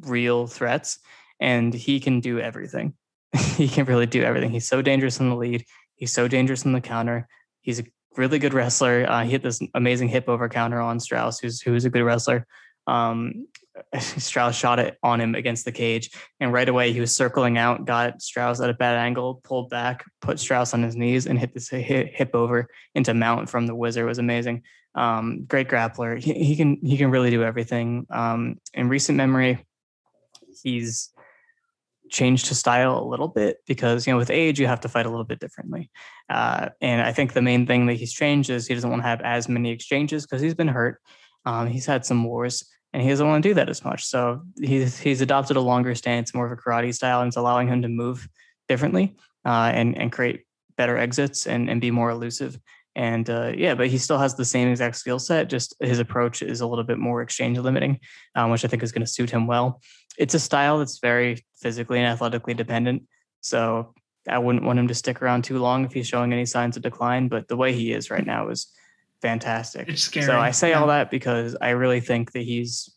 [0.00, 0.98] real threats,
[1.40, 2.94] and he can do everything.
[3.56, 4.50] he can really do everything.
[4.50, 5.64] He's so dangerous in the lead.
[5.94, 7.28] He's so dangerous in the counter.
[7.60, 7.84] He's a
[8.16, 9.06] really good wrestler.
[9.08, 12.46] Uh, he hit this amazing hip over counter on Straus, who's who's a good wrestler.
[12.86, 13.46] Um,
[13.98, 16.10] Straus shot it on him against the cage,
[16.40, 20.04] and right away he was circling out, got Straus at a bad angle, pulled back,
[20.20, 23.74] put Straus on his knees, and hit this hip, hip over into mount from the
[23.74, 24.04] wizard.
[24.04, 24.62] It was amazing.
[24.94, 26.18] Um, great grappler.
[26.18, 28.06] He, he, can he can really do everything.
[28.10, 29.64] Um, in recent memory,
[30.62, 31.10] he's
[32.10, 35.06] changed his style a little bit because you know with age you have to fight
[35.06, 35.90] a little bit differently.
[36.28, 39.08] Uh, and I think the main thing that he's changed is he doesn't want to
[39.08, 41.00] have as many exchanges because he's been hurt.
[41.46, 44.04] Um, he's had some wars and he doesn't want to do that as much.
[44.04, 47.68] So he's he's adopted a longer stance, more of a karate style, and it's allowing
[47.68, 48.28] him to move
[48.68, 50.44] differently uh, and and create
[50.76, 52.58] better exits and and be more elusive.
[52.94, 55.48] And uh, yeah, but he still has the same exact skill set.
[55.48, 58.00] Just his approach is a little bit more exchange limiting,
[58.34, 59.80] um, which I think is going to suit him well.
[60.18, 63.04] It's a style that's very physically and athletically dependent.
[63.40, 63.94] So
[64.28, 66.82] I wouldn't want him to stick around too long if he's showing any signs of
[66.82, 67.28] decline.
[67.28, 68.66] But the way he is right now is
[69.22, 69.88] fantastic.
[69.88, 70.26] It's scary.
[70.26, 70.80] So I say yeah.
[70.80, 72.94] all that because I really think that he's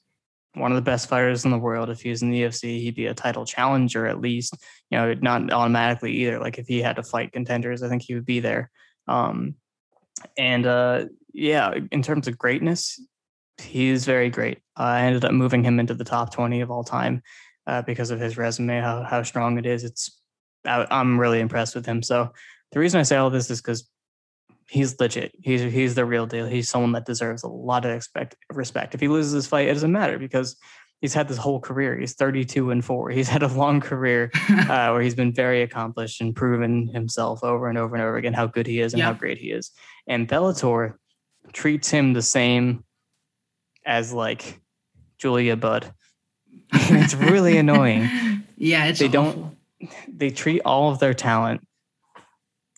[0.55, 1.89] one of the best fighters in the world.
[1.89, 4.55] If he was in the UFC, he'd be a title challenger at least.
[4.89, 6.39] You know, not automatically either.
[6.39, 8.71] Like if he had to fight contenders, I think he would be there.
[9.07, 9.55] Um,
[10.38, 12.99] and uh, yeah, in terms of greatness,
[13.61, 14.59] he's very great.
[14.78, 17.21] Uh, I ended up moving him into the top 20 of all time
[17.67, 19.84] uh, because of his resume, how, how strong it is.
[19.84, 20.19] It's
[20.65, 22.01] I, I'm really impressed with him.
[22.01, 22.32] So
[22.71, 23.89] the reason I say all this is because
[24.68, 25.34] he's legit.
[25.41, 26.45] He's he's the real deal.
[26.45, 28.93] He's someone that deserves a lot of expect, respect.
[28.93, 30.55] If he loses this fight, it doesn't matter because
[31.01, 31.97] he's had this whole career.
[31.97, 33.09] He's 32 and four.
[33.09, 37.70] He's had a long career uh, where he's been very accomplished and proven himself over
[37.70, 39.05] and over and over again how good he is and yeah.
[39.05, 39.72] how great he is.
[40.07, 40.95] And Bellator
[41.53, 42.84] treats him the same
[43.86, 44.59] as like
[45.18, 45.93] Julia Budd.
[46.74, 48.09] it's really annoying.
[48.57, 49.32] Yeah, it's they awful.
[49.32, 49.57] don't
[50.07, 51.61] they treat all of their talent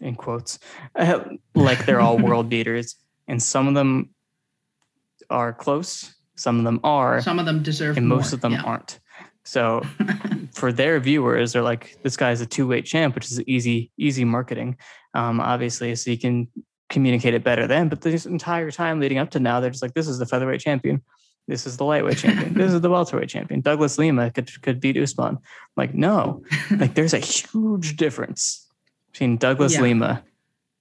[0.01, 0.59] in quotes
[0.95, 1.23] uh,
[1.55, 2.95] like they're all world beaters
[3.27, 4.09] and some of them
[5.29, 8.17] are close some of them are some of them deserve and more.
[8.17, 8.61] most of them yeah.
[8.63, 8.99] aren't
[9.43, 9.81] so
[10.53, 14.77] for their viewers they're like this guy's a two-weight champ which is easy easy marketing
[15.13, 16.47] um, obviously so you can
[16.89, 19.93] communicate it better then but this entire time leading up to now they're just like
[19.93, 21.01] this is the featherweight champion
[21.47, 22.53] this is the lightweight champion.
[22.53, 23.61] this is the welterweight champion.
[23.61, 25.37] Douglas Lima could could beat Usman.
[25.77, 28.66] Like, no, like there's a huge difference
[29.17, 29.81] between Douglas yeah.
[29.81, 30.23] Lima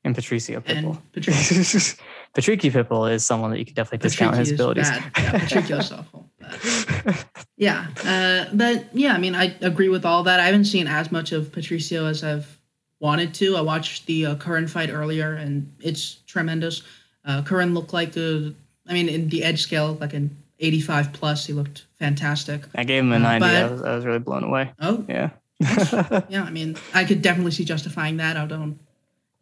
[0.04, 0.62] and Patricio.
[0.66, 1.96] And Patricio.
[2.34, 4.90] Patricio Pitbull is someone that you could definitely discount his abilities.
[4.90, 5.10] Bad.
[5.16, 6.30] Yeah, Patricio's awful.
[7.58, 10.40] Yeah, uh, but yeah, I mean, I agree with all that.
[10.40, 12.60] I haven't seen as much of Patricio as I've
[13.00, 13.56] wanted to.
[13.56, 16.82] I watched the uh, Curran fight earlier, and it's tremendous.
[17.24, 18.52] Uh, Curran looked like a,
[18.86, 21.46] I mean, in the edge scale, like an 85 plus.
[21.46, 22.64] He looked fantastic.
[22.74, 23.46] I gave him a 90.
[23.46, 24.70] Uh, but, I, was, I was really blown away.
[24.78, 25.30] Oh, yeah.
[26.28, 28.36] yeah, I mean, I could definitely see justifying that.
[28.36, 28.78] I don't.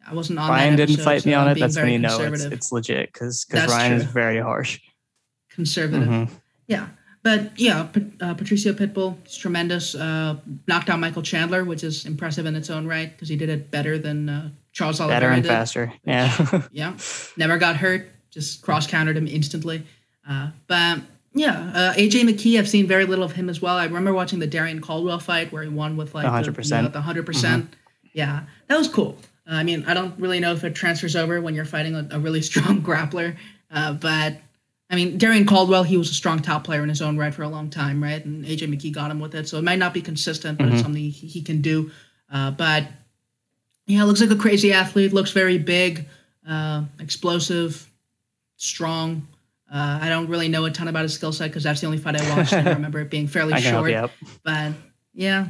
[0.07, 0.49] I wasn't on.
[0.49, 1.59] Ryan didn't fight so me on it.
[1.59, 4.05] That's when you know it's, it's legit because because Ryan true.
[4.05, 4.79] is very harsh.
[5.49, 6.07] Conservative.
[6.07, 6.33] Mm-hmm.
[6.67, 6.87] Yeah,
[7.25, 7.87] but yeah,
[8.21, 9.95] uh, Patricio Pitbull is tremendous.
[9.95, 10.37] Uh,
[10.67, 13.71] knocked out Michael Chandler, which is impressive in its own right because he did it
[13.71, 15.93] better than uh, Charles Oliveira Better and did, faster.
[16.05, 16.61] Yeah.
[16.71, 16.97] yeah.
[17.35, 18.09] Never got hurt.
[18.29, 19.83] Just cross countered him instantly.
[20.29, 20.99] Uh, but
[21.35, 23.75] yeah, uh, AJ McKee, I've seen very little of him as well.
[23.75, 26.55] I remember watching the Darion Caldwell fight where he won with like 100%.
[26.55, 27.23] The, you know, the 100%.
[27.23, 27.65] mm hmm
[28.13, 29.17] Yeah, that was cool.
[29.45, 32.07] Uh, I mean, I don't really know if it transfers over when you're fighting a,
[32.11, 33.35] a really strong grappler,
[33.69, 34.37] uh, but
[34.89, 37.43] I mean, Darion Caldwell, he was a strong top player in his own right for
[37.43, 38.23] a long time, right?
[38.23, 40.73] And AJ McKee got him with it, so it might not be consistent, but mm-hmm.
[40.75, 41.91] it's something he, he can do.
[42.31, 42.87] Uh, but
[43.87, 45.11] yeah, looks like a crazy athlete.
[45.11, 46.05] Looks very big,
[46.47, 47.89] uh, explosive,
[48.55, 49.27] strong.
[49.71, 51.97] Uh, I don't really know a ton about his skill set because that's the only
[51.97, 52.53] fight I watched.
[52.53, 53.89] and I remember it being fairly short.
[54.43, 54.73] But
[55.13, 55.49] yeah,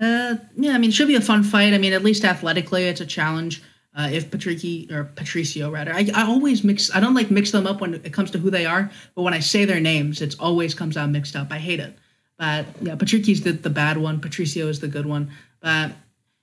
[0.00, 0.72] uh, yeah.
[0.72, 1.72] I mean, it should be a fun fight.
[1.72, 3.62] I mean, at least athletically, it's a challenge.
[3.98, 6.94] Uh, if Patrici or Patricio rather, I, I always mix.
[6.94, 9.32] I don't like mix them up when it comes to who they are, but when
[9.32, 11.50] I say their names, it always comes out mixed up.
[11.50, 11.96] I hate it.
[12.38, 14.20] But yeah, Patrici's the, the bad one.
[14.20, 15.30] Patricio is the good one.
[15.60, 15.92] But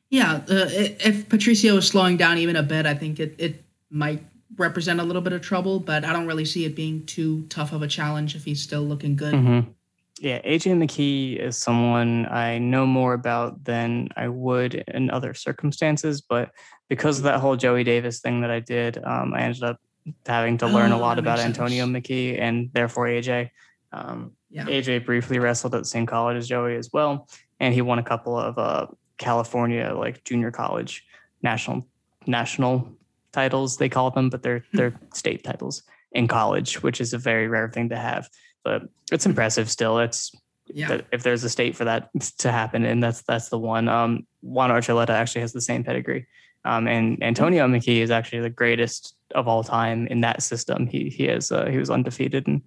[0.09, 4.23] yeah, uh, if Patricio is slowing down even a bit, I think it it might
[4.57, 7.71] represent a little bit of trouble, but I don't really see it being too tough
[7.73, 9.33] of a challenge if he's still looking good.
[9.33, 9.71] Mm-hmm.
[10.19, 16.21] Yeah, AJ McKee is someone I know more about than I would in other circumstances,
[16.21, 16.51] but
[16.87, 19.79] because of that whole Joey Davis thing that I did, um, I ended up
[20.25, 23.49] having to learn oh, a lot about Antonio McKee and therefore AJ.
[23.91, 24.65] Um, yeah.
[24.65, 27.27] AJ briefly wrestled at the same college as Joey as well,
[27.59, 28.87] and he won a couple of uh,
[29.17, 31.05] California like junior college
[31.41, 31.87] national
[32.27, 32.87] national
[33.33, 37.47] titles they call them, but they're they're state titles in college, which is a very
[37.47, 38.29] rare thing to have.
[38.63, 39.99] But it's impressive still.
[39.99, 40.31] It's
[40.67, 41.01] yeah.
[41.11, 42.09] if there's a state for that
[42.39, 43.89] to happen, and that's that's the one.
[43.89, 46.27] Um, Juan Archuleta actually has the same pedigree,
[46.63, 50.87] um, and Antonio McKee is actually the greatest of all time in that system.
[50.87, 52.61] He he has uh, he was undefeated and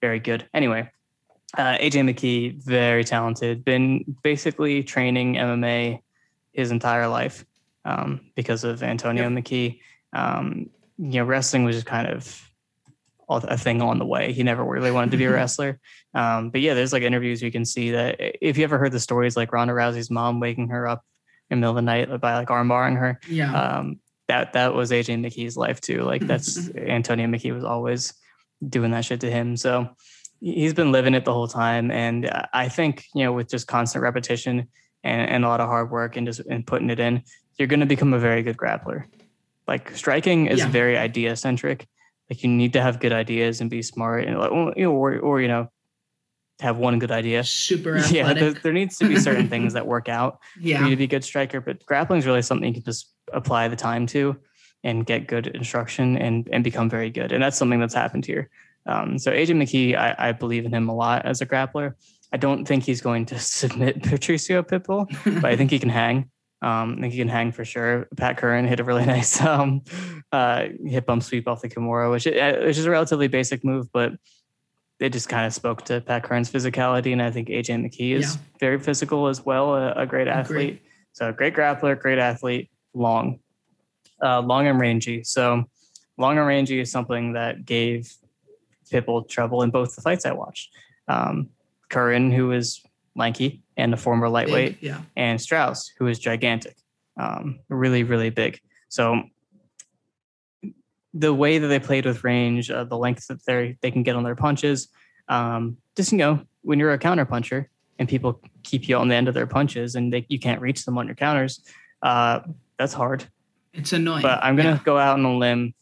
[0.00, 0.46] very good.
[0.52, 0.90] Anyway,
[1.56, 6.00] uh, AJ McKee, very talented, been basically training MMA
[6.52, 7.44] his entire life
[7.84, 9.32] um, because of Antonio yep.
[9.32, 9.80] McKee
[10.12, 12.48] um, you know, wrestling was just kind of
[13.28, 14.32] a thing on the way.
[14.32, 15.80] He never really wanted to be a wrestler.
[16.14, 19.00] Um, but yeah, there's like interviews you can see that if you ever heard the
[19.00, 21.04] stories like Ronda Rousey's mom waking her up
[21.50, 23.20] in the middle of the night by like armbarring her.
[23.28, 23.54] Yeah.
[23.54, 26.02] Um, that that was AJ McKee's life too.
[26.02, 28.14] Like that's Antonio McKee was always
[28.66, 29.56] doing that shit to him.
[29.56, 29.88] So
[30.40, 31.90] he's been living it the whole time.
[31.90, 34.68] And I think, you know, with just constant repetition
[35.04, 37.22] and, and a lot of hard work and just and putting it in,
[37.58, 39.04] you're going to become a very good grappler.
[39.66, 40.68] Like striking is yeah.
[40.68, 41.86] very idea centric.
[42.30, 45.18] Like you need to have good ideas and be smart and like you know, or
[45.18, 45.70] or you know,
[46.60, 47.44] have one good idea.
[47.44, 48.12] Super athletic.
[48.16, 50.78] Yeah, there, there needs to be certain things that work out yeah.
[50.78, 51.60] for you to be a good striker.
[51.60, 54.36] But grappling is really something you can just apply the time to
[54.84, 57.32] and get good instruction and and become very good.
[57.32, 58.50] And that's something that's happened here.
[58.86, 61.94] Um, so AJ McKee, I, I, believe in him a lot as a grappler.
[62.32, 65.06] I don't think he's going to submit Patricio Pitbull,
[65.40, 66.30] but I think he can hang.
[66.62, 68.08] Um, I think he can hang for sure.
[68.16, 69.82] Pat Curran hit a really nice um,
[70.30, 74.12] uh, hip bump sweep off the Kimura, which, which is a relatively basic move, but
[75.00, 77.12] it just kind of spoke to Pat Curran's physicality.
[77.12, 78.40] And I think AJ McKee is yeah.
[78.60, 80.80] very physical as well, a, a great athlete.
[81.12, 83.40] So great grappler, great athlete, long,
[84.22, 85.24] uh, long and rangy.
[85.24, 85.64] So
[86.16, 88.14] long and rangy is something that gave
[88.90, 90.70] Pitbull trouble in both the fights I watched.
[91.08, 91.48] Um,
[91.88, 92.80] Curran, who is
[93.16, 95.00] lanky and the former lightweight, big, yeah.
[95.16, 96.76] and Straus, who is gigantic,
[97.18, 98.60] um, really, really big.
[98.88, 99.22] So
[101.14, 104.16] the way that they played with range, uh, the length that they they can get
[104.16, 104.88] on their punches,
[105.28, 109.14] um, just you know, when you're a counter puncher and people keep you on the
[109.14, 111.62] end of their punches and they, you can't reach them on your counters,
[112.02, 112.40] uh,
[112.78, 113.24] that's hard.
[113.72, 114.22] It's annoying.
[114.22, 114.80] But I'm gonna yeah.
[114.84, 115.74] go out on a limb,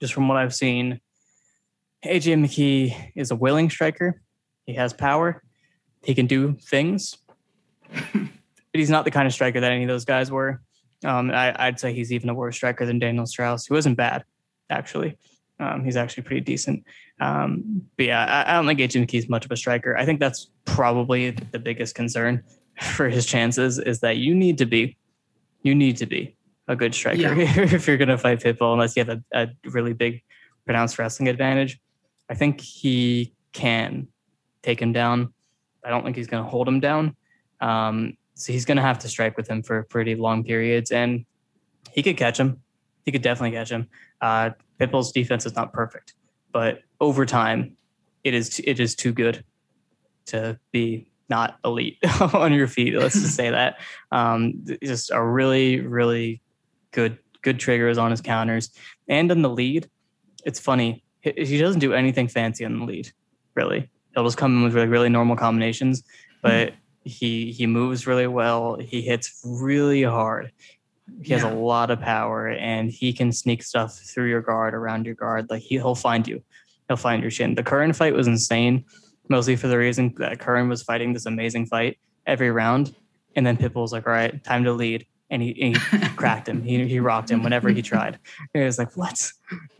[0.00, 1.00] just from what I've seen.
[2.04, 4.20] AJ McKee is a willing striker.
[4.66, 5.42] He has power.
[6.04, 7.16] He can do things,
[7.92, 8.30] but
[8.72, 10.60] he's not the kind of striker that any of those guys were.
[11.04, 14.24] Um, I, would say he's even a worse striker than Daniel Straus, who wasn't bad,
[14.70, 15.18] actually.
[15.60, 16.84] Um, he's actually pretty decent.
[17.20, 19.96] Um, but yeah, I, I don't think AJ McKee's much of a striker.
[19.96, 22.42] I think that's probably the biggest concern
[22.80, 24.96] for his chances is that you need to be,
[25.62, 26.36] you need to be
[26.66, 27.34] a good striker yeah.
[27.60, 30.22] if you're going to fight Pitbull, unless you have a, a really big,
[30.64, 31.78] pronounced wrestling advantage.
[32.28, 34.08] I think he can
[34.62, 35.34] take him down.
[35.84, 37.16] I don't think he's going to hold him down.
[37.60, 41.24] Um, so he's going to have to strike with him for pretty long periods, and
[41.92, 42.60] he could catch him.
[43.04, 43.88] He could definitely catch him.
[44.20, 46.14] Uh, Pitbull's defense is not perfect,
[46.52, 47.76] but over time,
[48.24, 49.44] it is it is too good
[50.26, 52.94] to be not elite on your feet.
[52.94, 53.78] Let's just say that.
[54.10, 56.40] Um, just a really really
[56.90, 58.70] good good triggers on his counters
[59.06, 59.88] and in the lead.
[60.44, 63.10] It's funny he doesn't do anything fancy in the lead,
[63.54, 63.88] really.
[64.14, 66.02] He'll just come in with really, really normal combinations,
[66.42, 68.76] but mm he he moves really well.
[68.76, 70.50] He hits really hard.
[71.22, 71.36] He yeah.
[71.36, 75.14] has a lot of power, and he can sneak stuff through your guard, around your
[75.14, 75.50] guard.
[75.50, 76.42] Like he, he'll find you.
[76.88, 77.54] He'll find your shin.
[77.54, 78.84] The Curran fight was insane,
[79.28, 82.94] mostly for the reason that Curran was fighting this amazing fight every round,
[83.36, 85.74] and then Pitbull's like, "All right, time to lead." And he, he
[86.16, 86.62] cracked him.
[86.62, 88.18] He, he rocked him whenever he tried.
[88.52, 89.30] It was like, what?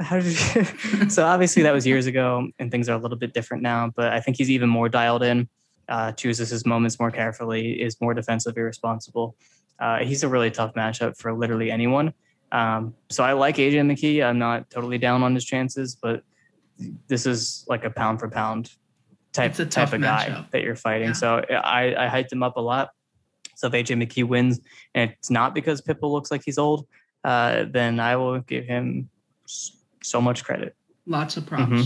[0.01, 0.65] How did you?
[1.11, 3.93] so obviously that was years ago, and things are a little bit different now.
[3.95, 5.49] But I think he's even more dialed in.
[5.87, 7.83] Uh, chooses his moments more carefully.
[7.83, 9.37] Is more defensively responsible.
[9.79, 12.15] Uh, he's a really tough matchup for literally anyone.
[12.53, 14.25] Um, so I like AJ McKee.
[14.25, 16.23] I'm not totally down on his chances, but
[17.09, 18.71] this is like a pound for pound
[19.33, 21.09] type type of guy that you're fighting.
[21.09, 21.15] Yeah.
[21.15, 22.91] So I, I hyped him up a lot.
[23.57, 24.61] So if AJ McKee wins
[24.95, 26.87] and it's not because Pitbull looks like he's old,
[27.25, 29.09] uh, then I will give him
[29.47, 30.77] so much credit.
[31.07, 31.73] Lots of props.
[31.73, 31.83] Mm-hmm.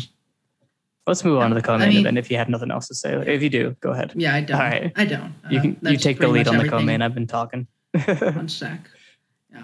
[1.06, 2.18] Let's move on to the co-main I mean, event.
[2.18, 4.12] If you have nothing else to say, if you do, go ahead.
[4.14, 4.60] Yeah, I don't.
[4.60, 5.34] All right, I don't.
[5.44, 7.00] Uh, you can you take the lead on the co-main.
[7.00, 7.66] I've been talking.
[8.04, 8.80] One sec.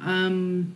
[0.02, 0.74] Um,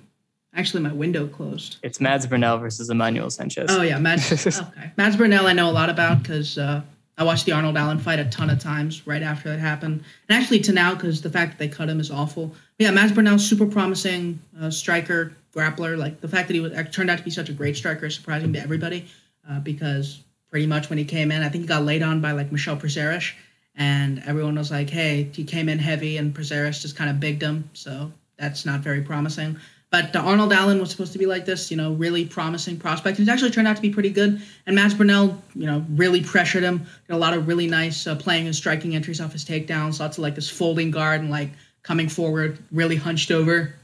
[0.54, 1.78] actually, my window closed.
[1.82, 3.70] It's Mads Burnell versus Emmanuel Sanchez.
[3.70, 4.46] Oh yeah, Mads.
[4.60, 5.46] okay, Mads Burnell.
[5.46, 6.82] I know a lot about because uh,
[7.18, 10.40] I watched the Arnold Allen fight a ton of times right after that happened, and
[10.40, 12.46] actually to now because the fact that they cut him is awful.
[12.46, 15.98] But yeah, Mads Burnell, super promising uh, striker, grappler.
[15.98, 18.14] Like the fact that he was, turned out to be such a great striker is
[18.14, 19.08] surprising to everybody
[19.50, 22.32] uh, because pretty much when he came in, I think he got laid on by
[22.32, 23.32] like Michel Prazeres,
[23.74, 27.42] and everyone was like, "Hey, he came in heavy," and Prazeres just kind of bigged
[27.42, 27.68] him.
[27.72, 29.58] So that's not very promising.
[29.91, 33.16] But uh, Arnold Allen was supposed to be like this, you know, really promising prospect.
[33.16, 34.43] He's actually turned out to be pretty good.
[34.66, 36.86] And Mads Burnell, you know, really pressured him.
[37.07, 40.01] Did a lot of really nice uh, playing and striking entries off his takedowns.
[40.01, 41.51] Lots of like this folding guard and like
[41.82, 43.74] coming forward, really hunched over,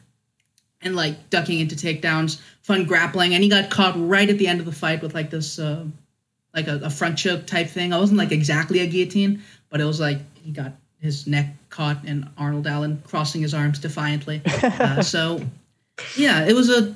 [0.82, 2.40] and like ducking into takedowns.
[2.60, 3.32] Fun grappling.
[3.32, 5.86] And he got caught right at the end of the fight with like this, uh,
[6.54, 7.94] like a, a front choke type thing.
[7.94, 11.98] I wasn't like exactly a guillotine, but it was like he got his neck caught
[12.04, 14.42] and Arnold Allen crossing his arms defiantly.
[14.62, 15.40] Uh, so
[16.16, 16.94] yeah, it was a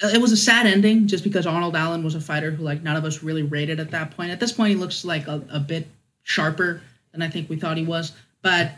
[0.00, 2.96] it was a sad ending just because Arnold Allen was a fighter who like none
[2.96, 4.30] of us really rated at that point.
[4.30, 5.88] At this point, he looks like a, a bit
[6.22, 6.80] sharper
[7.12, 8.12] than I think we thought he was.
[8.42, 8.72] But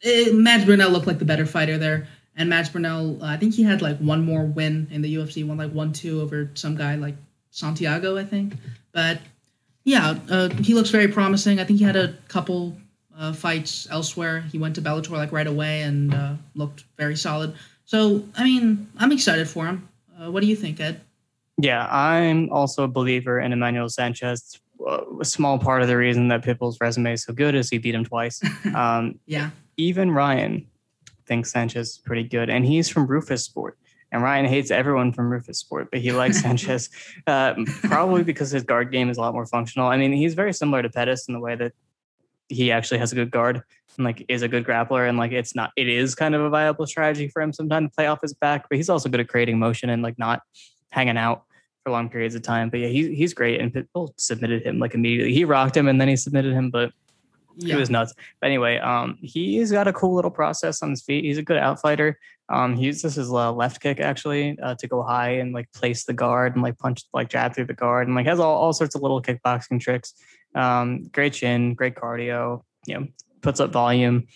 [0.00, 2.08] it, Mads Burnell looked like the better fighter there.
[2.36, 5.46] And Mads Burnell, uh, I think he had like one more win in the UFC,
[5.46, 7.16] one like one two over some guy like
[7.50, 8.54] Santiago, I think.
[8.92, 9.20] But
[9.84, 11.60] yeah, uh, he looks very promising.
[11.60, 12.76] I think he had a couple
[13.16, 14.40] uh, fights elsewhere.
[14.52, 17.54] He went to Bellator like right away and uh, looked very solid.
[17.88, 19.88] So, I mean, I'm excited for him.
[20.14, 21.00] Uh, what do you think, Ed?
[21.56, 24.60] Yeah, I'm also a believer in Emmanuel Sanchez.
[25.18, 27.94] A small part of the reason that Pitbull's resume is so good is he beat
[27.94, 28.42] him twice.
[28.74, 29.50] Um, yeah.
[29.78, 30.66] Even Ryan
[31.24, 33.72] thinks Sanchez is pretty good, and he's from Roufusport.
[34.12, 36.90] And Ryan hates everyone from Roufusport, but he likes Sanchez
[37.26, 39.88] uh, probably because his guard game is a lot more functional.
[39.88, 41.72] I mean, he's very similar to Pettis in the way that
[42.48, 43.62] he actually has a good guard
[43.96, 46.50] and like is a good grappler and like it's not it is kind of a
[46.50, 49.28] viable strategy for him sometimes to play off his back but he's also good at
[49.28, 50.42] creating motion and like not
[50.90, 51.44] hanging out
[51.82, 54.94] for long periods of time but yeah he's, he's great and pitbull submitted him like
[54.94, 56.92] immediately he rocked him and then he submitted him but
[57.60, 57.74] yeah.
[57.74, 58.14] It was nuts.
[58.40, 61.24] But anyway, um, he's got a cool little process on his feet.
[61.24, 62.14] He's a good outfighter.
[62.48, 66.04] Um, he uses his uh, left kick actually uh, to go high and like place
[66.04, 68.72] the guard and like punch, like jab through the guard and like has all, all
[68.72, 70.14] sorts of little kickboxing tricks.
[70.54, 72.62] Um, great chin, great cardio.
[72.86, 73.06] You know,
[73.42, 74.26] puts up volume.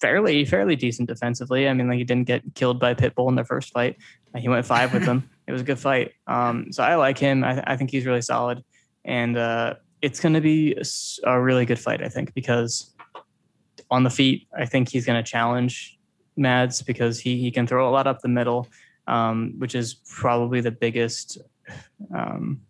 [0.00, 1.68] Fairly, fairly decent defensively.
[1.68, 3.96] I mean, like he didn't get killed by Pitbull in their first fight.
[4.36, 5.28] He went five with them.
[5.48, 6.12] It was a good fight.
[6.26, 7.42] Um, so I like him.
[7.42, 8.62] I, I think he's really solid.
[9.06, 10.76] And uh, it's going to be
[11.24, 12.94] a really good fight, I think, because
[13.90, 15.98] on the feet, I think he's going to challenge
[16.36, 18.68] Mads because he, he can throw a lot up the middle,
[19.06, 21.38] um, which is probably the biggest
[22.14, 22.60] um,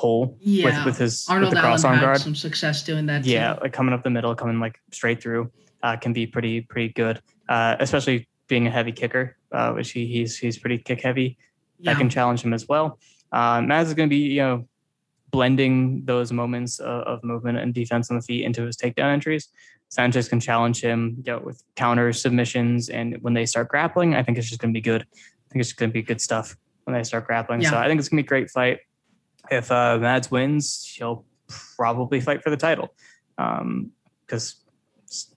[0.00, 0.64] hole yeah.
[0.64, 2.20] with, with his Arnold with the cross arm guard.
[2.20, 3.24] Some success doing that.
[3.24, 3.60] Yeah, too.
[3.62, 7.20] like coming up the middle, coming like straight through, uh, can be pretty pretty good,
[7.48, 11.36] uh, especially being a heavy kicker, uh, which he, he's he's pretty kick heavy.
[11.78, 11.92] Yeah.
[11.92, 12.98] That can challenge him as well.
[13.30, 14.68] Uh, Mads is going to be you know
[15.30, 19.48] blending those moments of, of, movement and defense on the feet into his takedown entries.
[19.88, 24.22] Sanchez can challenge him you know, with counter submissions, and when they start grappling, I
[24.22, 25.02] think it's just going to be good.
[25.02, 27.60] I think it's going to be good stuff when they start grappling.
[27.60, 27.70] Yeah.
[27.70, 28.78] So I think it's going to be a great fight.
[29.50, 31.24] If uh, Mads wins, he'll
[31.76, 32.94] probably fight for the title
[33.36, 34.60] because um,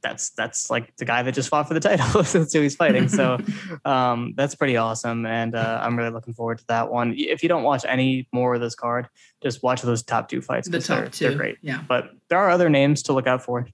[0.02, 2.24] that's that's like the guy that just fought for the title.
[2.24, 3.08] that's who he's fighting.
[3.08, 3.40] So
[3.86, 7.14] um, that's pretty awesome, and uh, I'm really looking forward to that one.
[7.18, 9.08] If you don't watch any more of this card,
[9.42, 10.70] just watch those top two fights.
[10.70, 11.58] The top they're, two, they're great.
[11.62, 13.68] Yeah, but there are other names to look out for.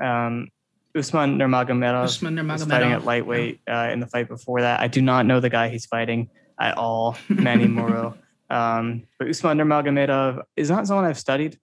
[0.00, 0.48] Um,
[0.96, 4.80] Usman Nurmagomedov, Usman Nurmagomedov is fighting at lightweight uh, in the fight before that.
[4.80, 8.16] I do not know the guy he's fighting at all, Manny Muro.
[8.54, 11.58] Um, but Usman Nurmagomedov is not someone I've studied,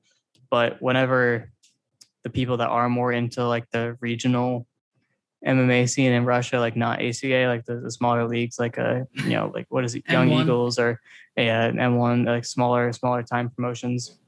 [0.50, 1.50] but whenever
[2.24, 4.68] the people that are more into like the regional
[5.48, 9.24] MMA scene in Russia, like not ACA, like the, the smaller leagues, like a uh,
[9.24, 10.42] you know, like what is it, Young M1.
[10.42, 11.00] Eagles or
[11.38, 14.20] yeah, M1, like smaller, smaller time promotions.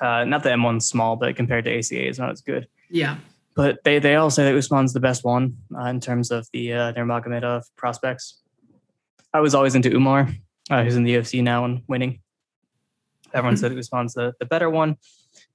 [0.00, 2.66] Uh, not that M1's small, but compared to ACA, it's not as good.
[2.88, 3.18] Yeah.
[3.54, 6.72] But they they all say that Usman's the best one uh, in terms of the
[6.72, 8.40] uh, Nurmagomedov prospects.
[9.34, 10.30] I was always into Umar,
[10.70, 12.20] uh, who's in the UFC now and winning.
[13.34, 13.60] Everyone mm-hmm.
[13.60, 14.96] said Usman's the, the better one.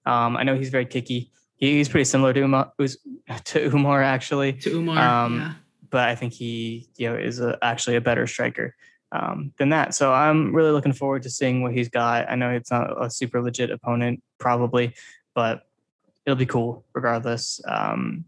[0.05, 1.31] Um, I know he's very kicky
[1.71, 2.71] he's pretty similar to Umar,
[3.45, 4.53] to Umar actually.
[4.53, 5.53] To Umar, um, yeah.
[5.89, 8.75] But I think he, you know, is a, actually a better striker
[9.11, 9.93] um, than that.
[9.93, 12.29] So I'm really looking forward to seeing what he's got.
[12.29, 14.95] I know it's not a super legit opponent, probably,
[15.35, 15.67] but
[16.25, 17.61] it'll be cool regardless.
[17.67, 18.25] Um,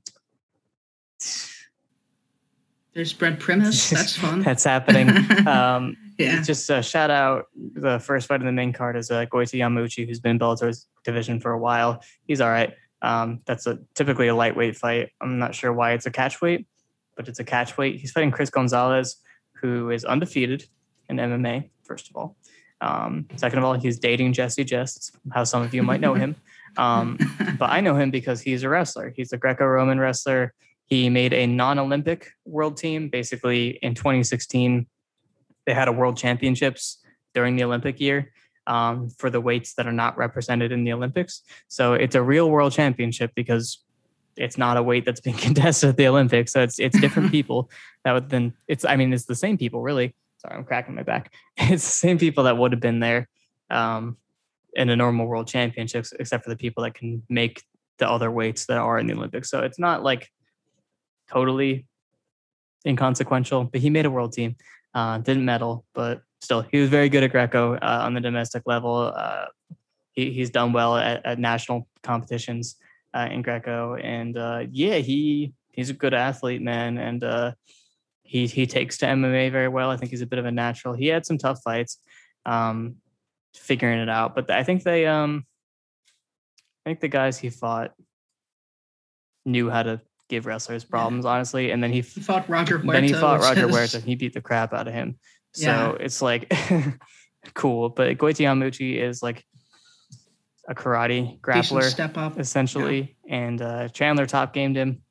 [2.95, 3.89] There's Brent Primus.
[3.91, 4.41] That's fun.
[4.41, 5.09] That's happening.
[5.47, 6.41] Um, yeah.
[6.41, 7.47] Just a shout out.
[7.55, 10.87] The first fight in the main card is uh, Goiti Yamauchi, who's been in Bellator's
[11.03, 12.01] division for a while.
[12.25, 12.73] He's all right.
[13.01, 15.11] Um, that's a typically a lightweight fight.
[15.19, 16.67] I'm not sure why it's a catch weight,
[17.17, 17.99] but it's a catch weight.
[17.99, 19.17] He's fighting Chris Gonzalez,
[19.55, 20.65] who is undefeated
[21.09, 21.69] in MMA.
[21.83, 22.37] First of all,
[22.79, 25.11] um, second of all, he's dating Jesse Jess.
[25.33, 26.35] How some of you might know him,
[26.77, 27.19] um,
[27.59, 29.13] but I know him because he's a wrestler.
[29.15, 30.53] He's a Greco-Roman wrestler.
[30.85, 33.09] He made a non-Olympic world team.
[33.09, 34.85] Basically, in 2016,
[35.65, 38.31] they had a World Championships during the Olympic year
[38.67, 41.41] um, for the weights that are not represented in the Olympics.
[41.67, 43.83] So it's a real world championship because
[44.37, 46.51] it's not a weight that's being contested at the Olympics.
[46.51, 47.69] So it's it's different people
[48.03, 50.15] that would then it's I mean it's the same people really.
[50.37, 51.33] Sorry, I'm cracking my back.
[51.57, 53.27] It's the same people that would have been there
[53.69, 54.17] um,
[54.73, 57.63] in a normal world championships, except for the people that can make
[57.97, 59.49] the other weights that are in the Olympics.
[59.49, 60.29] So it's not like
[61.31, 61.85] totally
[62.85, 63.65] inconsequential.
[63.65, 64.55] But he made a world team,
[64.93, 68.63] uh, didn't medal, but still, he was very good at Greco uh, on the domestic
[68.65, 69.13] level.
[69.15, 69.45] Uh,
[70.13, 72.77] he, he's done well at, at national competitions
[73.13, 77.51] uh, in Greco, and uh, yeah, he he's a good athlete, man, and uh,
[78.23, 79.89] he he takes to MMA very well.
[79.89, 80.93] I think he's a bit of a natural.
[80.93, 81.99] He had some tough fights,
[82.45, 82.95] um,
[83.53, 85.45] figuring it out, but I think they um,
[86.85, 87.93] I think the guys he fought
[89.45, 91.31] knew how to give wrestlers problems, yeah.
[91.31, 91.71] honestly.
[91.71, 92.93] And then he, he fought Roger Huerta.
[92.93, 94.01] Then he fought Roger Huerta.
[94.01, 95.17] He beat the crap out of him.
[95.53, 95.95] So yeah.
[95.99, 96.51] it's like
[97.53, 97.89] cool.
[97.89, 99.45] But Goiti Yamauchi is like
[100.67, 103.15] a karate grappler step up essentially.
[103.25, 103.35] Yeah.
[103.35, 105.01] And uh, Chandler top gamed him.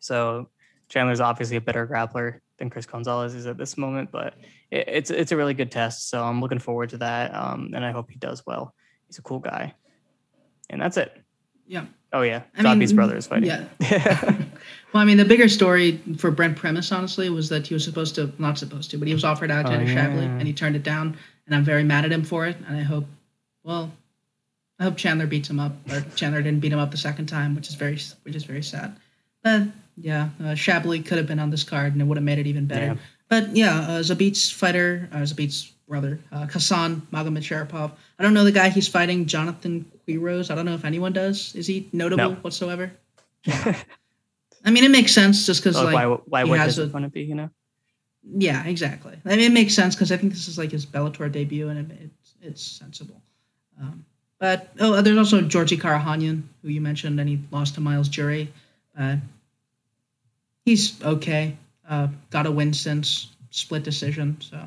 [0.00, 0.48] So
[0.88, 4.34] Chandler's obviously a better grappler than Chris Gonzalez is at this moment, but
[4.70, 6.10] it, it's it's a really good test.
[6.10, 7.34] So I'm looking forward to that.
[7.34, 8.74] Um, and I hope he does well.
[9.06, 9.74] He's a cool guy.
[10.68, 11.16] And that's it.
[11.66, 11.86] Yeah.
[12.12, 13.48] Oh yeah, I Zabi's mean, brother is fighting.
[13.48, 13.64] Yeah.
[14.92, 18.14] well, I mean, the bigger story for Brent Primus, honestly, was that he was supposed
[18.16, 20.28] to, not supposed to, but he was offered Alexander Oh, yeah.
[20.38, 21.16] and he turned it down.
[21.46, 22.56] And I'm very mad at him for it.
[22.68, 23.06] And I hope,
[23.64, 23.90] well,
[24.78, 27.54] I hope Chandler beats him up, or Chandler didn't beat him up the second time,
[27.54, 28.96] which is very, which is very sad.
[29.42, 29.62] But
[29.96, 32.66] yeah, uh, could have been on this card, and it would have made it even
[32.66, 32.86] better.
[32.86, 32.94] Yeah.
[33.28, 37.92] But yeah, uh, Zabit's fighter, uh, Zabit's brother, uh, Kasan Magomed Sharapov.
[38.18, 40.50] I don't know the guy he's fighting, Jonathan Quiroz.
[40.50, 41.54] I don't know if anyone does.
[41.54, 42.34] Is he notable No.
[42.36, 42.92] whatsoever?
[44.64, 46.06] I mean, it makes sense just because Oh, like why?
[46.26, 47.22] Why he would has want to be?
[47.22, 47.50] You know.
[48.24, 49.16] yeah, exactly.
[49.24, 51.90] I mean, it makes sense because I think this is like his Bellator debut, and
[51.90, 53.20] it, it's it's sensible.
[53.80, 54.04] Um,
[54.38, 58.52] but oh, there's also Georgi Karakhanyan, who you mentioned, and he lost to Myles Jury.
[58.98, 59.16] Uh,
[60.64, 61.56] he's okay.
[61.88, 64.58] Uh, got a win since split decision, so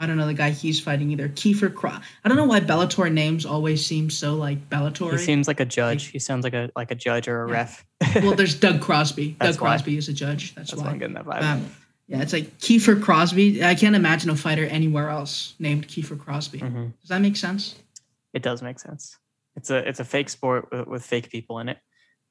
[0.00, 1.28] I don't know the guy he's fighting either.
[1.28, 1.90] Kiefer Cro-
[2.24, 5.10] I don't know why Bellator names always seem so like Bellator.
[5.12, 6.04] He seems like a judge.
[6.06, 7.54] He sounds like a like a judge or a Yeah.
[7.54, 7.84] ref.
[8.16, 9.36] well, there's Doug Crosby.
[9.40, 9.68] That's Doug why.
[9.70, 10.54] Crosby is a judge.
[10.54, 10.86] That's, That's why.
[10.88, 11.42] why I'm getting that vibe.
[11.42, 11.66] Um,
[12.06, 13.62] yeah, it's like Kiefer Crosby.
[13.64, 16.60] I can't imagine a fighter anywhere else named Kiefer Crosby.
[16.60, 16.92] Mhm.
[17.00, 17.74] Does that make sense?
[18.32, 19.18] It does make sense.
[19.56, 21.78] It's a it's a fake sport with, with fake people in it.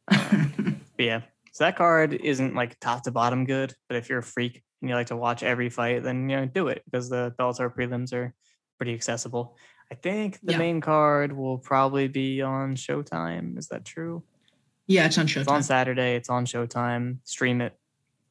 [0.09, 3.74] Um, but yeah, so that card isn't like top to bottom good.
[3.89, 6.45] But if you're a freak and you like to watch every fight, then you know
[6.45, 8.34] do it because the Bellator prelims are
[8.78, 9.55] pretty accessible.
[9.91, 10.57] I think the Yeah.
[10.59, 13.57] main card will probably be on Showtime.
[13.57, 14.23] Is that true?
[14.89, 15.39] yeah, it's on Showtime.
[15.41, 16.15] It's on Saturday.
[16.15, 17.17] It's on Showtime.
[17.23, 17.73] Stream it.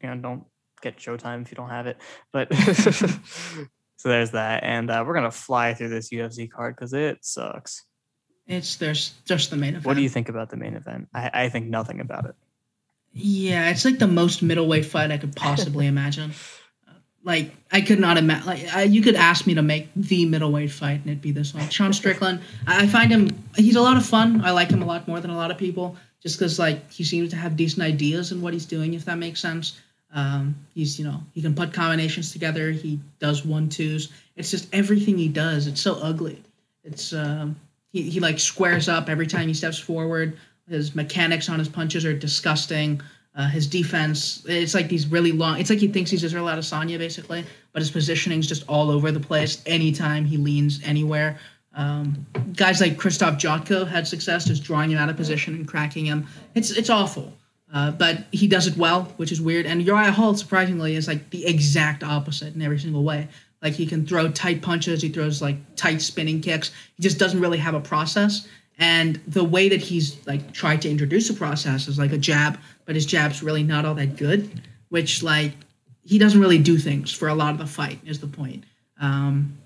[0.03, 0.45] You know, don't
[0.83, 1.99] get Showtime if you don't have it.
[2.33, 7.25] But so there's that, and uh, we're gonna fly through this UFC card because it
[7.25, 7.85] sucks.
[8.47, 9.85] It's there's just the main event.
[9.87, 11.09] What do you think about the main event?
[11.13, 12.35] I, I think nothing about it.
[13.19, 16.33] Yeah, it's like the most middleweight fight I could possibly imagine.
[17.25, 18.47] Like I could not imagine.
[18.47, 21.55] Like I, you could ask me to make the middleweight fight, and it'd be this
[21.55, 21.69] one.
[21.71, 22.41] Sean Strickland.
[22.67, 23.31] I I find him.
[23.57, 24.45] He's a lot of fun.
[24.45, 27.03] I like him a lot more than a lot of people, just because like he
[27.03, 28.95] seems to have decent ideas in what he's doing.
[28.95, 29.81] If that makes sense.
[30.13, 32.71] Um, he's you know he can put combinations together.
[32.71, 34.13] He does one twos.
[34.37, 35.67] It's just everything he does.
[35.67, 36.43] It's so ugly.
[36.85, 37.57] It's um,
[37.93, 40.39] he he like squares up every time he steps forward.
[40.69, 43.01] His mechanics on his punches are disgusting.
[43.35, 45.61] Uh, his defense, it's like these really long.
[45.61, 49.21] It's like he thinks he's Israel Adesanya basically, but his positioning's just all over the
[49.21, 49.63] place.
[49.67, 51.39] Anytime he leans anywhere,
[51.75, 56.07] um, guys like Krzysztof Jotko had success just drawing him out of position and cracking
[56.07, 56.27] him.
[56.55, 57.33] It's it's awful.
[57.73, 59.67] Uh, but he does it well, which is weird.
[59.67, 63.29] And Uriah Hall, surprisingly, is like the exact opposite in every single way.
[63.61, 66.71] Like he can throw tight punches, he throws like tight spinning kicks.
[66.97, 68.49] He just doesn't really have a process.
[68.79, 72.59] And the way that he's like tried to introduce a process is like a jab,
[72.85, 74.63] but his jab's really not all that good.
[74.91, 75.53] Which like
[76.05, 77.99] he doesn't really do things for a lot of the fight.
[78.05, 78.65] Is the point?
[79.01, 79.59] Um,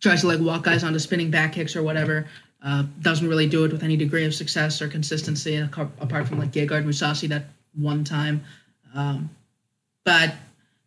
[0.00, 2.26] tries to like walk guys onto spinning back kicks or whatever.
[2.62, 6.52] Uh, doesn't really do it with any degree of success or consistency, apart from like
[6.52, 7.44] Gegard Mousasi that
[7.74, 8.44] one time.
[8.94, 9.30] Um,
[10.04, 10.34] but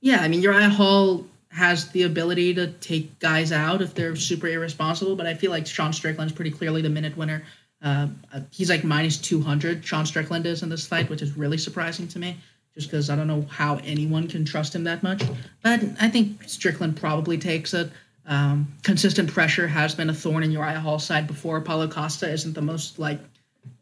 [0.01, 4.47] yeah, I mean Uriah Hall has the ability to take guys out if they're super
[4.47, 7.43] irresponsible, but I feel like Sean Strickland's pretty clearly the minute winner.
[7.81, 11.57] Uh, uh, he's like minus 200, Sean Strickland is in this fight, which is really
[11.57, 12.37] surprising to me,
[12.73, 15.21] just because I don't know how anyone can trust him that much.
[15.61, 17.91] But I think Strickland probably takes it.
[18.25, 21.61] Um, consistent pressure has been a thorn in Uriah Hall's side before.
[21.61, 23.19] Paulo Costa isn't the most like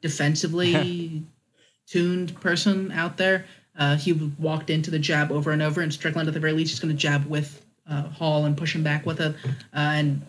[0.02, 1.24] defensively
[1.88, 3.46] tuned person out there.
[3.78, 6.74] Uh, he walked into the jab over and over, and Strickland at the very least
[6.74, 9.36] is going to jab with uh, Hall and push him back with it.
[9.46, 10.22] Uh, and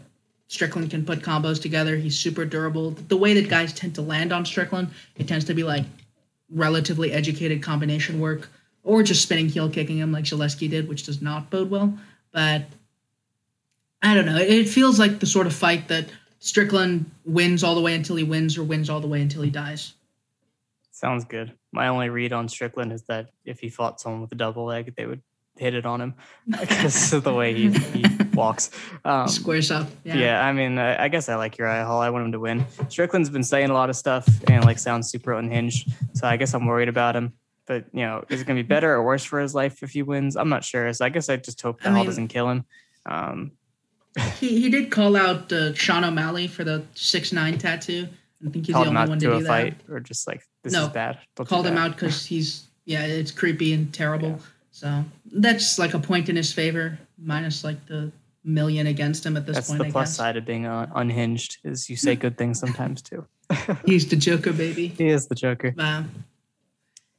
[0.48, 1.96] Strickland can put combos together.
[1.96, 2.90] He's super durable.
[2.90, 5.84] The way that guys tend to land on Strickland, it tends to be like
[6.50, 8.48] relatively educated combination work
[8.84, 11.96] or just spinning heel kicking him like Zaleski did, which does not bode well.
[12.32, 12.64] But
[14.02, 14.36] I don't know.
[14.36, 16.06] It feels like the sort of fight that
[16.40, 19.50] Strickland wins all the way until he wins or wins all the way until he
[19.50, 19.94] dies.
[21.02, 21.52] Sounds good.
[21.72, 24.94] My only read on Strickland is that if he fought someone with a double leg,
[24.96, 25.20] they would
[25.56, 26.14] hit it on him
[26.48, 28.70] because of the way he, he walks.
[29.04, 29.88] Um, Squares up.
[30.04, 30.14] Yeah.
[30.16, 30.46] yeah.
[30.46, 32.00] I mean, I, I guess I like Uriah Hall.
[32.00, 32.64] I want him to win.
[32.88, 35.90] Strickland's been saying a lot of stuff and like sounds super unhinged.
[36.14, 37.32] So I guess I'm worried about him.
[37.66, 39.90] But you know, is it going to be better or worse for his life if
[39.90, 40.36] he wins?
[40.36, 40.92] I'm not sure.
[40.92, 42.64] So I guess I just hope I that Hall mean- doesn't kill him.
[43.06, 43.52] Um,
[44.38, 48.08] He, he did call out uh, Sean O'Malley for the six nine tattoo.
[48.46, 50.26] I think he's the him only out one to to a do fight or just
[50.26, 51.18] like this No, is bad.
[51.36, 51.48] Don't.
[51.48, 54.40] Called him out because he's yeah, it's creepy and terrible.
[54.72, 58.10] So that's like a point in his favor, minus like the
[58.44, 59.78] million against him at this That's point.
[59.80, 63.00] the I plus guess side of being uh, unhinged is you say good things sometimes
[63.02, 63.24] too.
[63.86, 64.88] he's the Joker baby.
[64.88, 65.74] he is the Joker.
[65.76, 66.04] Wow.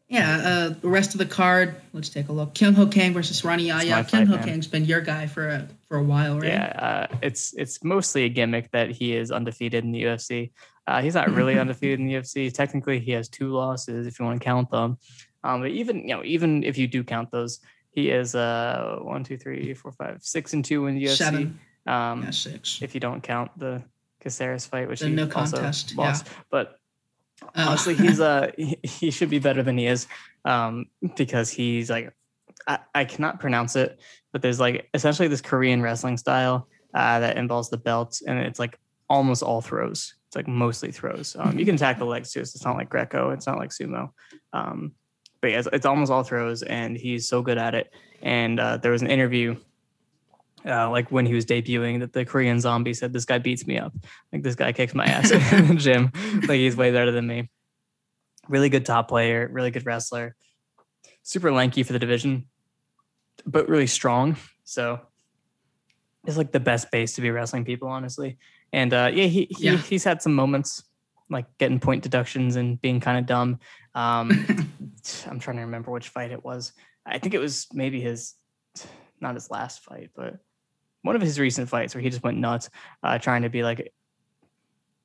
[0.09, 1.75] yeah, uh, the rest of the card.
[1.93, 2.53] Let's take a look.
[2.55, 4.03] Kyung Ho Kang versus Rani Yahya.
[4.03, 4.37] Kyung Ho.
[4.37, 6.49] Kang's been your guy for a for a while, right?
[6.49, 10.51] Yeah, uh, it's it's mostly a gimmick that he is undefeated in the UFC.
[10.87, 12.53] Uh, he's not really undefeated in the UFC.
[12.53, 14.97] Technically, he has two losses if you want to count them.
[15.43, 17.59] Um, but even you know, even if you do count those,
[17.91, 21.17] he is uh one, two, three, four, five, six and two in the UFC.
[21.17, 21.59] Seven.
[21.85, 22.79] Um, Yeah, six.
[22.81, 23.83] if you don't count the
[24.21, 26.27] Caceres fight, which The he no also contest, lost.
[26.49, 26.77] But
[27.41, 30.07] Uh, honestly, he's uh he, he should be better than he is,
[30.45, 30.85] um,
[31.17, 32.13] because he's like
[32.67, 33.99] I, I cannot pronounce it,
[34.31, 38.59] but there's like essentially this Korean wrestling style uh, that involves the belt, and it's
[38.59, 38.79] like
[39.09, 40.13] almost all throws.
[40.33, 41.35] It's like mostly throws.
[41.37, 42.43] Um, you can attack the legs too.
[42.43, 43.29] So it's not like Greco.
[43.29, 44.09] It's not like sumo.
[44.51, 44.93] Um,
[45.41, 47.93] but yeah, it's, it's almost all throws, and he's so good at it.
[48.23, 49.57] And uh, there was an interview,
[50.65, 53.77] uh, like when he was debuting, that the Korean zombie said, "This guy beats me
[53.77, 53.93] up.
[54.31, 56.11] Like this guy kicks my ass in the gym.
[56.47, 57.51] Like he's way better than me."
[58.49, 60.35] Really good top player, really good wrestler,
[61.21, 62.47] super lanky for the division,
[63.45, 64.37] but really strong.
[64.63, 64.99] So
[66.25, 68.39] it's like the best base to be wrestling people, honestly.
[68.73, 69.77] And uh, yeah, he, he Yeah.
[69.77, 70.83] he's had some moments
[71.29, 73.59] like getting point deductions and being kind of dumb.
[73.95, 74.31] Um,
[75.29, 76.73] I'm trying to remember which fight it was.
[77.05, 78.33] I think it was maybe his,
[79.21, 80.39] not his last fight, but
[81.03, 82.69] one of his recent fights where he just went nuts,
[83.03, 83.93] uh, trying to be like,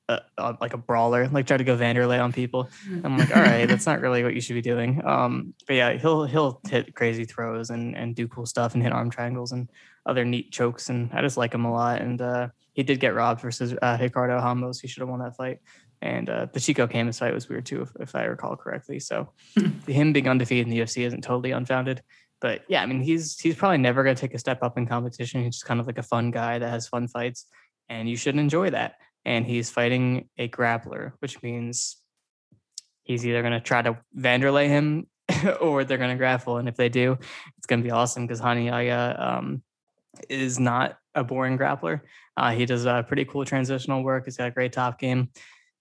[0.08, 2.70] a, a, like a brawler, like try to go Vanderlei on people.
[3.04, 5.02] I'm like, all right, that's not really what you should be doing.
[5.04, 8.92] Um, but yeah, he'll he'll hit crazy throws and and do cool stuff and hit
[8.92, 9.68] arm triangles and
[10.08, 12.00] other neat chokes, and I just like him a lot.
[12.00, 14.80] And uh, he did get robbed versus uh, Ricardo Ramos.
[14.80, 15.60] He should have won that fight.
[16.00, 19.00] And uh, the Chico Camus fight was weird too, if, if I recall correctly.
[19.00, 19.30] So
[19.86, 22.02] him being undefeated in the UFC isn't totally unfounded.
[22.40, 24.86] But yeah, I mean, he's he's probably never going to take a step up in
[24.86, 25.42] competition.
[25.42, 27.46] He's just kind of like a fun guy that has fun fights,
[27.88, 28.94] and you should enjoy that.
[29.24, 31.96] And he's fighting a grappler, which means
[33.02, 35.08] he's either going to try to Vanderlei him
[35.60, 36.58] or they're going to grapple.
[36.58, 37.18] And if they do,
[37.56, 39.62] it's going to be awesome because Rani Yahya um,
[40.28, 42.00] is not a boring grappler.
[42.36, 44.24] Uh, he does uh, pretty cool transitional work.
[44.24, 45.30] He's got a great top game.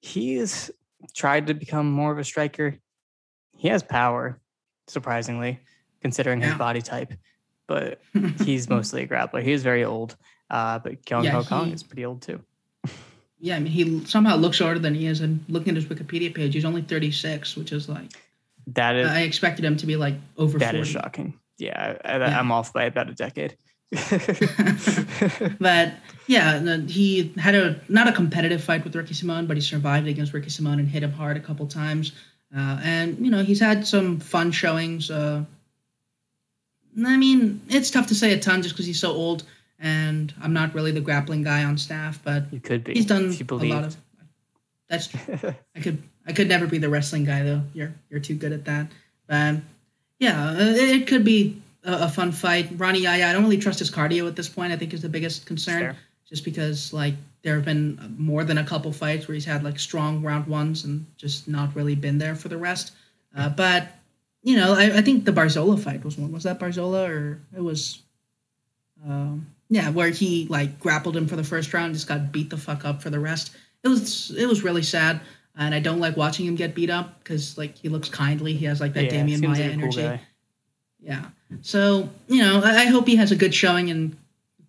[0.01, 0.71] He's
[1.15, 2.75] tried to become more of a striker.
[3.55, 4.39] He has power,
[4.88, 5.59] surprisingly,
[6.01, 7.13] considering his body type.
[7.67, 7.99] But
[8.43, 9.43] he's mostly a grappler.
[9.43, 10.15] He is very old.
[10.49, 12.41] Uh, but Kyung Yeah, Ho Kang is pretty old too.
[13.39, 15.19] yeah, I mean, he somehow looks older than he is.
[15.21, 18.11] And looking at his Wikipedia page, he's only 36, which is like,
[18.67, 20.79] That is I expected him to be like over that 40.
[20.79, 21.33] is shocking.
[21.57, 22.39] Yeah, I, Yeah.
[22.39, 23.57] I'm off by about a decade.
[25.59, 25.93] but
[26.27, 30.33] yeah, he had a not a competitive fight with Ricky Simone, but he survived against
[30.33, 32.11] Ricky Simone and hit him hard a couple times.
[32.55, 35.09] Uh, and you know he's had some fun showings.
[35.09, 35.43] Uh,
[37.05, 39.43] I mean, it's tough to say a ton just because he's so old,
[39.79, 42.19] and I'm not really the grappling guy on staff.
[42.23, 42.93] But you could be.
[42.93, 43.97] he's done a lot of.
[44.89, 45.39] That's true.
[45.75, 47.61] I could I could never be the wrestling guy though.
[47.73, 48.88] You're you're too good at that.
[49.27, 49.57] But
[50.19, 52.69] yeah, it, it could be a, a fun fight.
[52.77, 54.71] Rani Yahya, I don't really trust his cardio at this point.
[54.71, 55.95] I think is the biggest concern, Fair.
[56.29, 59.79] just because like there have been more than a couple fights where he's had like
[59.79, 62.91] strong round ones and just not really been there for the rest.
[63.35, 63.88] Uh, but
[64.43, 66.31] you know, I, I think the Barzola fight was one.
[66.31, 68.01] Was that Barzola or it was?
[69.05, 72.57] Um, yeah, where he like grappled him for the first round, just got beat the
[72.57, 73.51] fuck up for the rest.
[73.83, 75.21] It was it was really sad,
[75.57, 78.53] and I don't like watching him get beat up because like he looks kindly.
[78.53, 80.01] He has like that Yeah, Demian Maia like cool energy.
[80.01, 80.21] guy.
[80.99, 81.25] Yeah.
[81.61, 84.17] So, you know, I, I hope he has a good showing and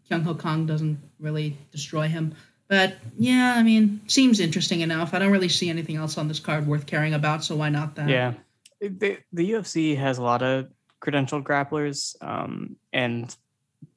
[0.08, 2.34] Kyung Ho Kang doesn't really destroy him.
[2.68, 5.14] But yeah, I mean, seems interesting enough.
[5.14, 7.94] I don't really see anything else on this card worth caring about, so why not
[7.96, 8.08] that?
[8.08, 8.34] Yeah,
[8.80, 10.68] the, the UFC has a lot of
[11.00, 13.34] credentialed grapplers, um, and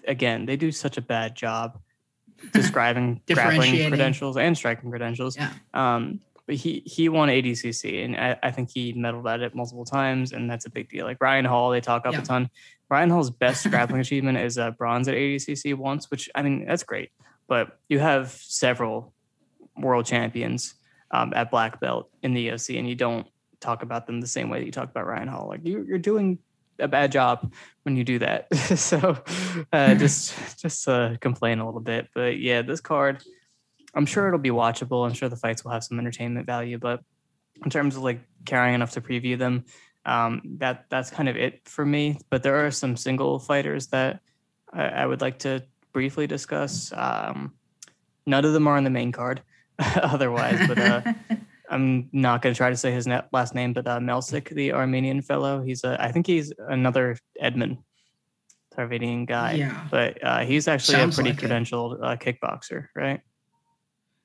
[0.08, 1.80] again, they do such a bad job
[2.54, 5.36] describing grappling credentials and striking credentials.
[5.36, 5.52] Yeah.
[5.74, 6.22] Um,
[6.52, 10.34] but he he won ADCC, and I, I think he medaled at it multiple times,
[10.34, 11.06] and that's a big deal.
[11.06, 12.20] Like Ryan Hall, they talk up Yeah.
[12.20, 12.50] a ton.
[12.90, 16.84] Ryan Hall's best grappling achievement is uh, bronze at ADCC once, which I mean that's
[16.84, 17.12] great.
[17.48, 19.14] But you have several
[19.78, 20.74] world champions
[21.12, 23.26] um, at black belt in the UFC, and you don't
[23.62, 25.48] talk about them the same way that you talk about Ryan Hall.
[25.48, 26.38] Like you, you're doing
[26.80, 27.54] a bad job
[27.84, 28.54] when you do that.
[28.78, 29.18] so
[29.72, 32.10] uh, just just uh, complain a little bit.
[32.14, 33.24] But yeah, this card,
[33.94, 35.06] I'm sure it'll be watchable.
[35.06, 36.78] I'm sure the fights will have some entertainment value.
[36.78, 37.02] But
[37.64, 39.66] in terms of like caring enough to preview them,
[40.06, 42.20] um, that that's kind of it for me.
[42.30, 44.22] But there are some single fighters that
[44.74, 45.64] I, I would like to
[45.94, 46.92] briefly discuss.
[46.96, 47.54] Um,
[48.26, 49.42] none of them are on the main card,
[49.80, 50.66] otherwise.
[50.68, 51.02] But uh,
[51.70, 55.22] I'm not going to try to say his last name, but uh, Melsik, the Armenian
[55.22, 57.78] fellow, he's a, I think he's another Edmond
[58.76, 59.88] Tarverdyan guy, Yeah.
[59.92, 63.22] but uh, he's actually Sounds a pretty like credentialed uh, kickboxer, right?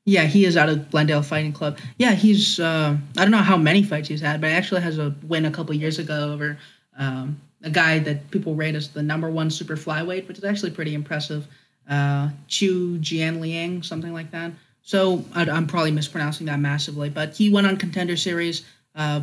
[0.07, 1.78] Yeah, he is out of Glendale Fighting Club.
[1.99, 4.99] Yeah, he's uh, I don't know how many fights he's had, but he actually has
[4.99, 6.59] a win a couple years ago over
[6.97, 10.70] um, a guy that people rate as the number one super flyweight, which is actually
[10.70, 11.49] pretty impressive.
[11.91, 14.53] Uh, Chu Jian Liang, something like that.
[14.83, 18.65] So I, I'm probably mispronouncing that massively, but he went on contender series,
[18.95, 19.23] uh,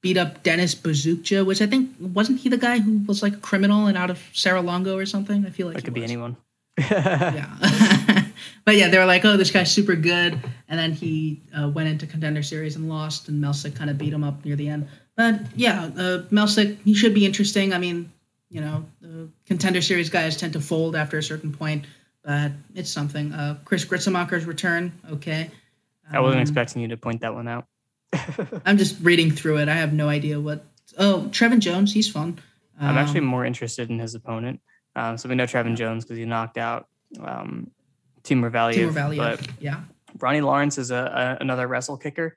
[0.00, 3.38] beat up Dennis Buzukja, which I think wasn't he the guy who was like a
[3.38, 5.46] criminal and out of Serra-Longo or something.
[5.46, 6.36] I feel like That could be anyone.
[6.78, 7.56] yeah.
[8.66, 10.38] but yeah, they were like, oh, this guy's super good.
[10.68, 14.12] And then he uh, went into contender series and lost, and Melsik kind of beat
[14.12, 14.88] him up near the end.
[15.16, 17.72] But yeah, uh, Melsik, he should be interesting.
[17.72, 18.12] I mean,
[18.50, 21.86] you know, the contender series guys tend to fold after a certain point,
[22.22, 23.32] but it's something.
[23.32, 25.50] Uh, Chris Gruetzemacher's return, okay.
[26.12, 27.66] I wasn't Um, expecting you to point that one out.
[28.66, 29.68] I'm just reading through it.
[29.68, 30.64] I have no idea what.
[30.98, 32.38] Oh, Trevin Jones, he's fun.
[32.80, 34.60] I'm actually Um, more interested in his opponent.
[34.94, 36.88] Um, so we know Trevin Jones because he knocked out
[37.20, 37.70] um,
[38.26, 38.74] Timur Valiev.
[38.74, 39.16] Timur Valiev.
[39.16, 39.84] But Yeah.
[40.18, 42.36] Ronnie Lawrence is a, a another wrestle kicker,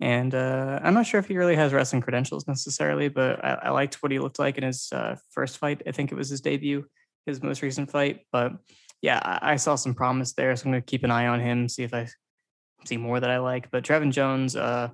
[0.00, 3.70] and uh, I'm not sure if he really has wrestling credentials necessarily, but I, I
[3.70, 5.82] liked what he looked like in his uh, first fight.
[5.86, 6.86] I think it was his debut,
[7.26, 8.22] his most recent fight.
[8.32, 8.52] But
[9.00, 11.40] yeah, I, I saw some promise there, so I'm going to keep an eye on
[11.40, 12.08] him, see if I
[12.84, 13.70] see more that I like.
[13.70, 14.88] But Trevin Jones, uh,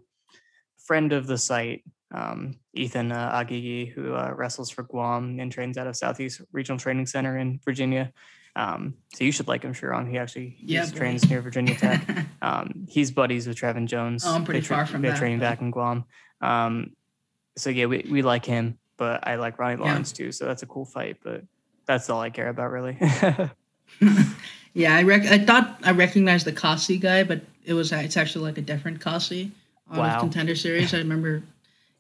[0.85, 5.79] friend of the site, um, Ethan uh, Agigi, who uh, wrestles for Guam and trains
[5.79, 8.13] out of Southeast Regional Training Center in Virginia.
[8.57, 10.11] Um, so you should like him, Sharon.
[10.11, 12.03] He actually Yeah, he's trains near Virginia Tech.
[12.43, 14.25] Um, he's buddies with Trevin Jones.
[14.27, 16.05] Oh, I'm pretty They tra- far from They're that, training but- back in Guam.
[16.41, 16.93] Um,
[17.57, 19.89] so yeah, we, we like him, but I like Ronnie Yeah.
[19.89, 20.31] Lawrence too.
[20.33, 21.43] So that's a cool fight, but
[21.87, 22.97] that's all I care about really.
[24.75, 28.45] yeah, I rec- I thought I recognized the Kasi guy, but it was it's actually
[28.45, 29.51] like a different Kasi
[29.91, 30.21] out Wow.
[30.21, 30.93] contender series.
[30.95, 31.43] I remember,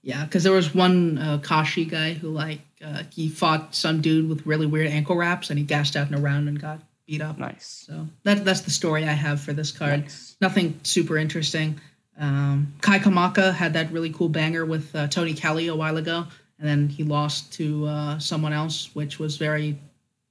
[0.03, 4.29] yeah, because there was one uh, Kashi guy who like uh, he fought some dude
[4.29, 7.23] with really weird ankle wraps, and he gassed out in a round and got beat
[7.23, 7.39] up.
[7.39, 7.85] nice.
[7.87, 10.03] So that that's the story I have for this card.
[10.03, 10.37] Nice.
[10.41, 11.81] Nothing super interesting.
[12.19, 16.27] Um, Kai Kamaka had that really cool banger with uh, Tony Kelly a while ago,
[16.59, 19.79] and then he lost to uh, someone else, which was very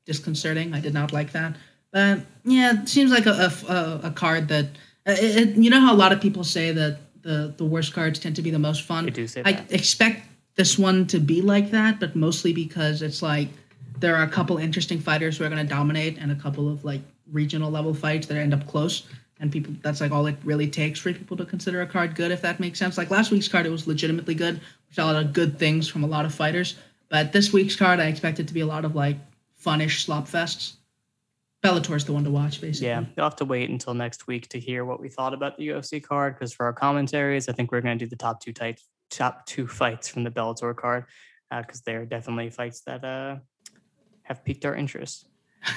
[0.05, 0.73] disconcerting.
[0.73, 1.55] I did not like that.
[1.91, 4.65] But yeah, it seems like a, a, a- card that
[5.07, 7.93] uh, it, it- you know how a lot of people say that the the worst
[7.93, 9.05] cards tend to be the most fun.
[9.05, 9.55] They do say that.
[9.71, 13.49] I expect this one to be like that, but mostly because it's like
[13.99, 16.83] there are a couple interesting fighters who are going to dominate, and a couple of
[16.83, 17.01] like
[17.31, 19.03] regional level fights that end up close.
[19.39, 22.31] And people, that's like all it really takes for people to consider a card good,
[22.31, 22.97] if that makes sense.
[22.97, 24.55] Like last week's card, it was legitimately good.
[24.55, 26.75] We saw a lot of good things from a lot of fighters.
[27.09, 29.17] But this week's card, I expect it to be a lot of like
[29.57, 30.75] funnish slop fests.
[31.61, 32.87] Bellator's the one to watch, basically.
[32.87, 35.67] Yeah, you'll have to wait until next week to hear what we thought about the
[35.69, 36.35] UFC card.
[36.35, 38.87] Because for our commentaries, I think we're going to do the top two types,
[39.17, 41.05] top two fights from the Bellator card,
[41.51, 43.37] because they're definitely fights that uh,
[44.23, 45.27] have piqued our interest.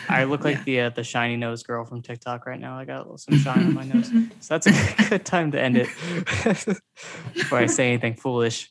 [0.09, 0.65] I look like Yeah.
[0.65, 2.79] the uh, the shiny nose girl from TikTok right now.
[2.79, 4.11] I got a little some shine on my nose,
[4.41, 5.89] so that's a good time to end it
[7.35, 8.71] before I say anything foolish.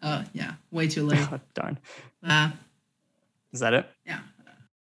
[0.00, 1.26] Uh, yeah, way too late.
[1.32, 1.78] Oh, darn,
[2.22, 2.50] Uh,
[3.52, 3.86] is that it?
[4.06, 4.20] yeah.